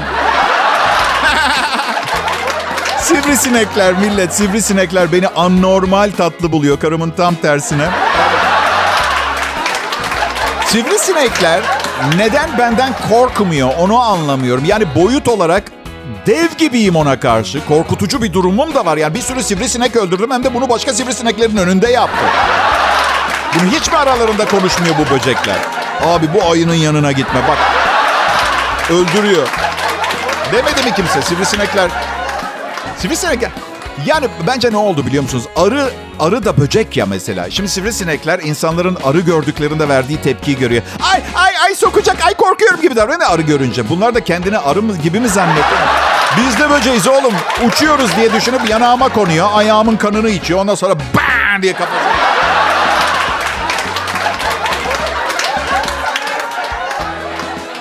Sivrisinekler 2.98 3.92
millet, 3.92 4.34
sivrisinekler 4.34 5.12
beni 5.12 5.28
anormal 5.28 6.10
tatlı 6.16 6.52
buluyor. 6.52 6.80
Karımın 6.80 7.10
tam 7.10 7.34
tersine. 7.34 7.88
Sivrisinekler 10.72 11.60
neden 12.16 12.58
benden 12.58 12.92
korkmuyor 13.08 13.70
onu 13.78 14.00
anlamıyorum. 14.00 14.64
Yani 14.64 14.84
boyut 14.94 15.28
olarak 15.28 15.62
dev 16.26 16.48
gibiyim 16.58 16.96
ona 16.96 17.20
karşı. 17.20 17.66
Korkutucu 17.66 18.22
bir 18.22 18.32
durumum 18.32 18.74
da 18.74 18.86
var. 18.86 18.96
Yani 18.96 19.14
bir 19.14 19.20
sürü 19.20 19.42
sivrisinek 19.42 19.96
öldürdüm 19.96 20.30
hem 20.30 20.44
de 20.44 20.54
bunu 20.54 20.68
başka 20.68 20.94
sivrisineklerin 20.94 21.56
önünde 21.56 21.88
yaptım. 21.88 22.28
Bunu 23.54 23.70
hiç 23.70 23.90
mi 23.90 23.96
aralarında 23.96 24.44
konuşmuyor 24.48 24.94
bu 24.98 25.14
böcekler? 25.14 25.56
Abi 26.04 26.26
bu 26.34 26.50
ayının 26.50 26.74
yanına 26.74 27.12
gitme 27.12 27.40
bak. 27.48 27.58
Öldürüyor. 28.90 29.48
Demedi 30.52 30.82
mi 30.84 30.94
kimse 30.96 31.22
sivrisinekler? 31.22 31.90
Sivrisinekler. 32.98 33.50
Yani 34.06 34.26
bence 34.46 34.72
ne 34.72 34.76
oldu 34.76 35.06
biliyor 35.06 35.22
musunuz? 35.22 35.44
Arı 35.56 35.90
arı 36.20 36.44
da 36.44 36.56
böcek 36.56 36.96
ya 36.96 37.06
mesela. 37.06 37.50
Şimdi 37.50 37.68
sivrisinekler 37.68 38.38
insanların 38.38 38.98
arı 39.04 39.20
gördüklerinde 39.20 39.88
verdiği 39.88 40.20
tepkiyi 40.20 40.58
görüyor. 40.58 40.82
Ay 41.12 41.22
ay 41.34 41.52
ay 41.66 41.74
sokacak 41.74 42.16
ay 42.26 42.34
korkuyorum 42.34 42.80
gibi 42.80 42.96
davranıyor 42.96 43.30
arı 43.30 43.42
görünce. 43.42 43.88
Bunlar 43.88 44.14
da 44.14 44.24
kendini 44.24 44.58
arı 44.58 44.82
mı, 44.82 44.96
gibi 44.96 45.20
mi 45.20 45.28
zannediyor? 45.28 45.66
Biz 46.36 46.58
de 46.58 46.70
böceğiz 46.70 47.08
oğlum. 47.08 47.34
Uçuyoruz 47.66 48.16
diye 48.16 48.32
düşünüp 48.32 48.68
yanağıma 48.70 49.08
konuyor. 49.08 49.48
Ayağımın 49.54 49.96
kanını 49.96 50.30
içiyor. 50.30 50.60
Ondan 50.60 50.74
sonra 50.74 50.94
bang 50.94 51.62
diye 51.62 51.72
kafasına. 51.72 52.12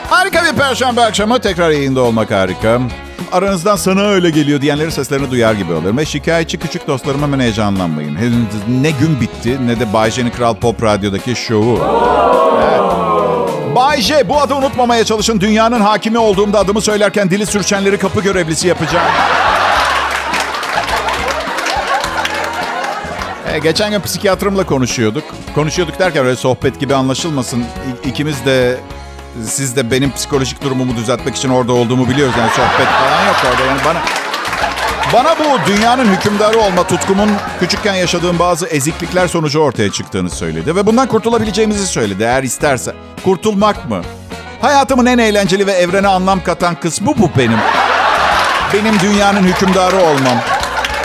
Harika 0.09 0.43
bir 0.43 0.57
perşembe 0.57 1.01
akşamı 1.01 1.41
tekrar 1.41 1.69
yayında 1.69 2.01
olmak 2.01 2.31
harika. 2.31 2.79
Aranızdan 3.31 3.75
sana 3.75 4.01
öyle 4.01 4.29
geliyor 4.29 4.61
diyenlerin 4.61 4.89
seslerini 4.89 5.31
duyar 5.31 5.53
gibi 5.53 5.73
oluyorum. 5.73 5.97
Ve 5.97 6.05
şikayetçi 6.05 6.57
küçük 6.59 6.87
dostlarıma 6.87 7.27
hemen 7.27 7.39
heyecanlanmayın. 7.39 8.17
Ne 8.81 8.91
gün 8.91 9.21
bitti 9.21 9.57
ne 9.67 9.79
de 9.79 9.93
Bay 9.93 10.11
J'nin 10.11 10.29
Kral 10.29 10.55
Pop 10.55 10.83
Radyo'daki 10.83 11.35
şovu. 11.35 11.79
Evet. 12.61 12.81
Bay 13.75 14.01
J 14.01 14.29
bu 14.29 14.41
adı 14.41 14.53
unutmamaya 14.55 15.05
çalışın. 15.05 15.39
Dünyanın 15.41 15.79
hakimi 15.81 16.17
olduğumda 16.17 16.59
adımı 16.59 16.81
söylerken 16.81 17.29
dili 17.29 17.45
sürçenleri 17.45 17.97
kapı 17.97 18.21
görevlisi 18.21 18.67
yapacağım. 18.67 19.07
E, 23.53 23.59
geçen 23.59 23.91
gün 23.91 24.01
psikiyatrımla 24.01 24.63
konuşuyorduk. 24.65 25.23
Konuşuyorduk 25.55 25.99
derken 25.99 26.25
öyle 26.25 26.35
sohbet 26.35 26.79
gibi 26.79 26.95
anlaşılmasın. 26.95 27.59
İ- 28.05 28.09
İkimiz 28.09 28.45
de 28.45 28.77
siz 29.45 29.75
de 29.75 29.91
benim 29.91 30.11
psikolojik 30.11 30.63
durumumu 30.63 30.95
düzeltmek 30.95 31.35
için 31.35 31.49
orada 31.49 31.73
olduğumu 31.73 32.09
biliyoruz. 32.09 32.35
Yani 32.39 32.49
sohbet 32.49 32.87
falan 32.87 33.25
yok 33.27 33.35
orada. 33.51 33.65
Yani 33.65 33.79
bana 33.85 33.99
bana 35.13 35.35
bu 35.39 35.67
dünyanın 35.67 36.05
hükümdarı 36.05 36.59
olma 36.59 36.87
tutkumun 36.87 37.29
küçükken 37.59 37.93
yaşadığım 37.93 38.39
bazı 38.39 38.67
eziklikler 38.67 39.27
sonucu 39.27 39.59
ortaya 39.59 39.91
çıktığını 39.91 40.29
söyledi. 40.29 40.75
Ve 40.75 40.85
bundan 40.85 41.07
kurtulabileceğimizi 41.07 41.87
söyledi 41.87 42.23
eğer 42.23 42.43
isterse. 42.43 42.93
Kurtulmak 43.23 43.89
mı? 43.89 44.01
Hayatımın 44.61 45.05
en 45.05 45.17
eğlenceli 45.17 45.67
ve 45.67 45.71
evrene 45.71 46.07
anlam 46.07 46.43
katan 46.43 46.75
kısmı 46.75 47.07
bu 47.17 47.29
benim. 47.37 47.59
Benim 48.73 48.99
dünyanın 48.99 49.43
hükümdarı 49.43 49.97
olmam. 49.97 50.37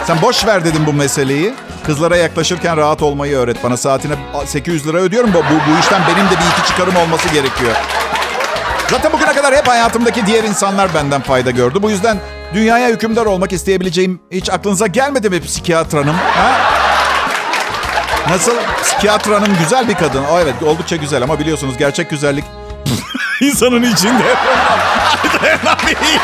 Sen 0.07 0.23
boş 0.23 0.47
ver 0.47 0.65
dedim 0.65 0.83
bu 0.87 0.93
meseleyi. 0.93 1.55
Kızlara 1.87 2.17
yaklaşırken 2.17 2.77
rahat 2.77 3.03
olmayı 3.03 3.37
öğret. 3.37 3.65
Bana 3.65 3.77
saatine 3.77 4.13
800 4.47 4.87
lira 4.87 4.99
ödüyorum. 4.99 5.31
Bu, 5.35 5.39
bu, 5.39 5.81
işten 5.81 6.03
benim 6.09 6.27
de 6.27 6.31
bir 6.31 6.59
iki 6.59 6.69
çıkarım 6.69 6.97
olması 6.97 7.29
gerekiyor. 7.29 7.73
Zaten 8.91 9.13
bugüne 9.13 9.33
kadar 9.33 9.55
hep 9.57 9.69
hayatımdaki 9.69 10.27
diğer 10.27 10.45
insanlar 10.45 10.95
benden 10.95 11.21
fayda 11.21 11.51
gördü. 11.51 11.79
Bu 11.83 11.91
yüzden 11.91 12.19
dünyaya 12.55 12.89
hükümdar 12.89 13.27
olmak 13.27 13.53
isteyebileceğim 13.53 14.21
hiç 14.33 14.51
aklınıza 14.51 14.87
gelmedi 14.87 15.31
mi 15.31 15.41
psikiyatranım? 15.41 16.15
Ha? 16.15 16.53
Nasıl? 18.31 18.53
Psikiyatranım 18.83 19.57
güzel 19.59 19.89
bir 19.89 19.95
kadın. 19.95 20.25
O 20.25 20.39
evet 20.41 20.55
oldukça 20.63 20.97
güzel 20.97 21.23
ama 21.23 21.39
biliyorsunuz 21.39 21.77
gerçek 21.77 22.11
güzellik 22.11 22.45
insanın 23.41 23.83
içinde. 23.83 24.23
Dayanamayacağım. 25.43 26.17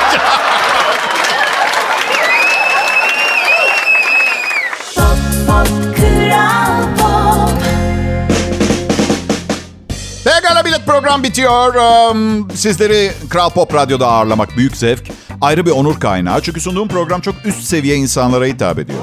Pekala 10.24 10.64
bilet 10.64 10.86
program 10.86 11.22
bitiyor. 11.22 11.74
Um, 11.74 12.50
Sizleri 12.50 13.12
Kral 13.30 13.50
Pop 13.50 13.74
Radyo'da 13.74 14.06
ağırlamak 14.06 14.56
büyük 14.56 14.76
zevk. 14.76 15.02
Ayrı 15.40 15.66
bir 15.66 15.70
onur 15.70 16.00
kaynağı. 16.00 16.40
Çünkü 16.40 16.60
sunduğum 16.60 16.88
program 16.88 17.20
çok 17.20 17.34
üst 17.44 17.62
seviye 17.62 17.96
insanlara 17.96 18.44
hitap 18.44 18.78
ediyor. 18.78 18.98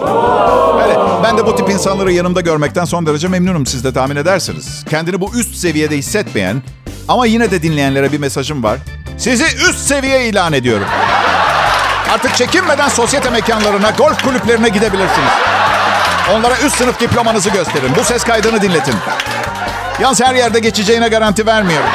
Öyle, 0.83 0.99
ben 1.23 1.37
de 1.37 1.45
bu 1.45 1.55
tip 1.55 1.69
insanları 1.69 2.11
yanımda 2.11 2.41
görmekten 2.41 2.85
son 2.85 3.05
derece 3.05 3.27
memnunum. 3.27 3.65
Siz 3.65 3.83
de 3.83 3.93
tahmin 3.93 4.15
edersiniz. 4.15 4.85
Kendini 4.89 5.21
bu 5.21 5.31
üst 5.35 5.55
seviyede 5.55 5.97
hissetmeyen 5.97 6.63
ama 7.07 7.25
yine 7.25 7.51
de 7.51 7.63
dinleyenlere 7.63 8.11
bir 8.11 8.19
mesajım 8.19 8.63
var. 8.63 8.77
Sizi 9.17 9.43
üst 9.43 9.79
seviye 9.79 10.27
ilan 10.27 10.53
ediyorum. 10.53 10.87
Artık 12.13 12.35
çekinmeden 12.35 12.89
sosyete 12.89 13.29
mekanlarına, 13.29 13.89
golf 13.89 14.23
kulüplerine 14.23 14.69
gidebilirsiniz. 14.69 15.31
Onlara 16.33 16.57
üst 16.65 16.77
sınıf 16.77 16.99
diplomanızı 16.99 17.49
gösterin. 17.49 17.91
Bu 17.99 18.03
ses 18.03 18.23
kaydını 18.23 18.61
dinletin. 18.61 18.95
Yalnız 20.01 20.21
her 20.21 20.35
yerde 20.35 20.59
geçeceğine 20.59 21.07
garanti 21.07 21.45
vermiyorum. 21.45 21.89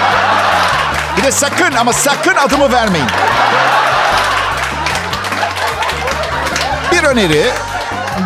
Bir 1.16 1.22
de 1.22 1.32
sakın 1.32 1.72
ama 1.72 1.92
sakın 1.92 2.34
adımı 2.34 2.72
vermeyin. 2.72 3.06
Bir 6.92 7.02
öneri, 7.02 7.44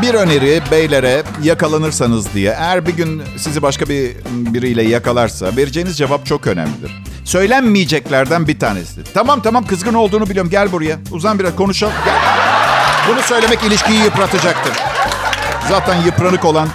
bir 0.03 0.15
öneri 0.15 0.63
beylere 0.71 1.23
yakalanırsanız 1.43 2.35
diye. 2.35 2.57
Eğer 2.59 2.87
bir 2.87 2.97
gün 2.97 3.23
sizi 3.37 3.63
başka 3.63 3.89
bir 3.89 4.17
biriyle 4.27 4.83
yakalarsa 4.83 5.57
vereceğiniz 5.57 5.99
cevap 5.99 6.27
çok 6.27 6.47
önemlidir. 6.47 7.03
Söylenmeyeceklerden 7.25 8.49
bir 8.49 8.59
tanesi. 8.59 9.01
Tamam 9.15 9.43
tamam 9.43 9.67
kızgın 9.67 9.95
olduğunu 9.95 10.31
biliyorum. 10.31 10.51
Gel 10.51 10.73
buraya. 10.73 10.97
Uzan 11.11 11.39
biraz 11.39 11.57
konuşalım. 11.57 11.95
Gel. 12.05 12.15
Bunu 13.09 13.23
söylemek 13.23 13.63
ilişkiyi 13.63 14.03
yıpratacaktır. 14.05 14.73
Zaten 15.69 15.97
yıpranık 16.07 16.45
olan 16.45 16.69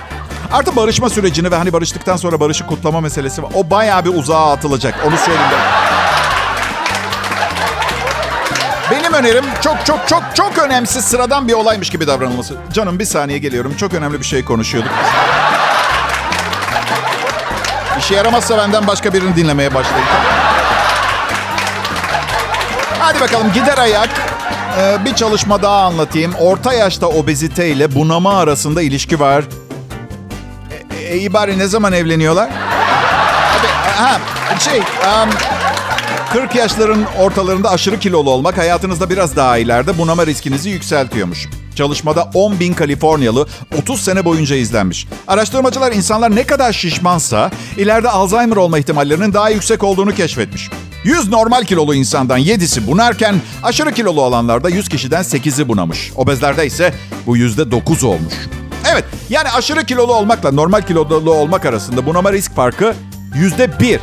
Artı 0.53 0.75
barışma 0.75 1.09
sürecini 1.09 1.51
ve 1.51 1.55
hani 1.55 1.73
barıştıktan 1.73 2.17
sonra 2.17 2.39
barışı 2.39 2.65
kutlama 2.65 3.01
meselesi 3.01 3.43
var. 3.43 3.49
O 3.53 3.69
bayağı 3.69 4.05
bir 4.05 4.09
uzağa 4.09 4.51
atılacak. 4.51 4.95
Onu 5.07 5.17
söyleyeyim 5.17 5.49
ben. 5.51 5.59
Benim 8.91 9.13
önerim 9.13 9.45
çok 9.61 9.85
çok 9.85 10.07
çok 10.07 10.23
çok 10.33 10.57
önemsiz 10.57 11.05
sıradan 11.05 11.47
bir 11.47 11.53
olaymış 11.53 11.89
gibi 11.89 12.07
davranılması. 12.07 12.55
Canım 12.73 12.99
bir 12.99 13.05
saniye 13.05 13.37
geliyorum. 13.37 13.73
Çok 13.77 13.93
önemli 13.93 14.19
bir 14.19 14.25
şey 14.25 14.45
konuşuyorduk. 14.45 14.91
İşe 17.99 18.15
yaramazsa 18.15 18.57
benden 18.57 18.87
başka 18.87 19.13
birini 19.13 19.35
dinlemeye 19.35 19.73
başlayın. 19.73 20.07
Hadi 22.99 23.19
bakalım 23.19 23.53
gider 23.53 23.77
ayak. 23.77 24.09
Ee, 24.79 25.05
bir 25.05 25.15
çalışma 25.15 25.61
daha 25.61 25.81
anlatayım. 25.81 26.33
Orta 26.39 26.73
yaşta 26.73 27.07
obezite 27.07 27.69
ile 27.69 27.95
bunama 27.95 28.37
arasında 28.37 28.81
ilişki 28.81 29.19
var. 29.19 29.43
İyi 31.13 31.33
bari 31.33 31.59
ne 31.59 31.67
zaman 31.67 31.93
evleniyorlar? 31.93 32.49
Ha, 33.97 34.19
şey, 34.59 34.79
um, 34.79 35.29
40 36.33 36.55
yaşların 36.55 37.05
ortalarında 37.19 37.71
aşırı 37.71 37.99
kilolu 37.99 38.29
olmak 38.29 38.57
hayatınızda 38.57 39.09
biraz 39.09 39.35
daha 39.35 39.57
ileride 39.57 39.97
bunama 39.97 40.25
riskinizi 40.25 40.69
yükseltiyormuş. 40.69 41.47
Çalışmada 41.75 42.29
10 42.33 42.59
bin 42.59 42.73
Kaliforniyalı 42.73 43.47
30 43.77 44.01
sene 44.01 44.25
boyunca 44.25 44.55
izlenmiş. 44.55 45.07
Araştırmacılar 45.27 45.91
insanlar 45.91 46.35
ne 46.35 46.43
kadar 46.43 46.73
şişmansa 46.73 47.51
ileride 47.77 48.09
Alzheimer 48.09 48.55
olma 48.55 48.79
ihtimallerinin 48.79 49.33
daha 49.33 49.49
yüksek 49.49 49.83
olduğunu 49.83 50.15
keşfetmiş. 50.15 50.69
100 51.03 51.29
normal 51.29 51.63
kilolu 51.63 51.95
insandan 51.95 52.39
7'si 52.39 52.87
bunarken 52.87 53.35
aşırı 53.63 53.93
kilolu 53.93 54.21
olanlarda 54.21 54.69
100 54.69 54.89
kişiden 54.89 55.23
8'i 55.23 55.67
bunamış. 55.67 56.11
Obezlerde 56.15 56.65
ise 56.65 56.93
bu 57.25 57.37
%9 57.37 58.05
olmuş. 58.05 58.33
Evet 58.93 59.05
yani 59.29 59.49
aşırı 59.49 59.85
kilolu 59.85 60.13
olmakla 60.13 60.51
normal 60.51 60.81
kilolu 60.81 61.33
olmak 61.33 61.65
arasında 61.65 62.05
bunama 62.05 62.33
risk 62.33 62.55
farkı 62.55 62.93
%1. 63.35 63.99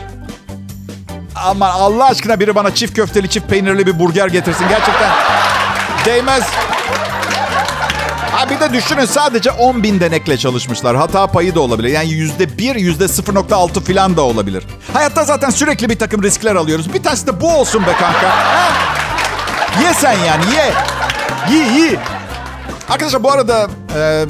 Ama 1.35 1.67
Allah 1.67 2.05
aşkına 2.05 2.41
biri 2.41 2.55
bana 2.55 2.75
çift 2.75 2.97
köfteli 2.97 3.29
çift 3.29 3.49
peynirli 3.49 3.87
bir 3.87 3.99
burger 3.99 4.29
getirsin. 4.29 4.65
Gerçekten 4.69 5.11
değmez. 6.05 6.45
Ha 8.33 8.51
bir 8.51 8.61
de 8.61 8.73
düşünün 8.73 9.05
sadece 9.05 9.51
10 9.51 9.83
bin 9.83 10.01
denekle 10.01 10.37
çalışmışlar. 10.37 10.97
Hata 10.97 11.27
payı 11.27 11.55
da 11.55 11.61
olabilir. 11.61 11.89
Yani 11.89 12.09
yüzde 12.11 12.59
bir, 12.59 12.77
yüzde 12.77 13.05
0.6 13.05 13.81
falan 13.81 14.17
da 14.17 14.23
olabilir. 14.23 14.65
Hayatta 14.93 15.25
zaten 15.25 15.51
sürekli 15.51 15.91
bir 15.91 15.99
takım 15.99 16.23
riskler 16.23 16.57
alıyoruz. 16.57 16.95
Bir 16.95 17.03
tanesi 17.03 17.27
de 17.27 17.41
bu 17.41 17.55
olsun 17.57 17.87
be 17.87 17.93
kanka. 17.93 18.29
Ha? 18.29 18.69
Ye 19.83 19.95
sen 19.95 20.17
yani 20.27 20.45
ye. 20.55 20.73
Yi 21.51 21.81
yi. 21.81 21.99
Arkadaşlar 22.89 23.23
bu 23.23 23.33
arada 23.33 23.69
e, 23.97 24.25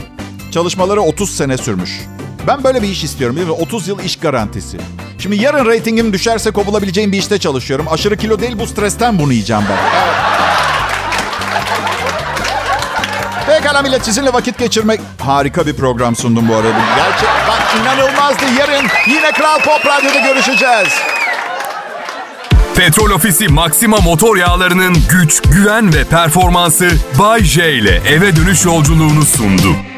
çalışmaları 0.50 1.00
30 1.00 1.36
sene 1.36 1.58
sürmüş. 1.58 2.00
Ben 2.46 2.64
böyle 2.64 2.82
bir 2.82 2.88
iş 2.88 3.04
istiyorum 3.04 3.36
değil 3.36 3.46
mi? 3.46 3.52
30 3.52 3.88
yıl 3.88 3.98
iş 3.98 4.16
garantisi. 4.16 4.78
Şimdi 5.18 5.36
yarın 5.36 5.66
reytingim 5.66 6.12
düşerse 6.12 6.50
kovulabileceğim 6.50 7.12
bir 7.12 7.18
işte 7.18 7.38
çalışıyorum. 7.38 7.86
Aşırı 7.90 8.16
kilo 8.16 8.40
değil 8.40 8.58
bu 8.58 8.66
stresten 8.66 9.18
bunu 9.18 9.32
yiyeceğim 9.32 9.62
ben. 9.70 9.76
Evet. 9.76 10.14
Pekala 13.46 13.82
millet 13.82 14.04
sizinle 14.04 14.32
vakit 14.32 14.58
geçirmek... 14.58 15.00
Harika 15.18 15.66
bir 15.66 15.76
program 15.76 16.16
sundum 16.16 16.48
bu 16.48 16.54
arada. 16.54 16.68
Gerçek 16.96 17.28
bak 17.48 17.62
inanılmazdı. 17.80 18.44
Yarın 18.58 18.86
yine 19.08 19.32
Kral 19.32 19.58
Pop 19.58 19.86
Radyo'da 19.86 20.18
görüşeceğiz. 20.18 20.88
Petrol 22.76 23.10
Ofisi 23.10 23.48
Maxima 23.48 23.96
motor 23.96 24.36
yağlarının 24.36 24.96
güç, 25.10 25.42
güven 25.42 25.94
ve 25.94 26.04
performansı 26.04 26.90
Bay 27.18 27.44
J 27.44 27.72
ile 27.72 28.02
eve 28.08 28.36
dönüş 28.36 28.64
yolculuğunu 28.64 29.22
sundu. 29.22 29.89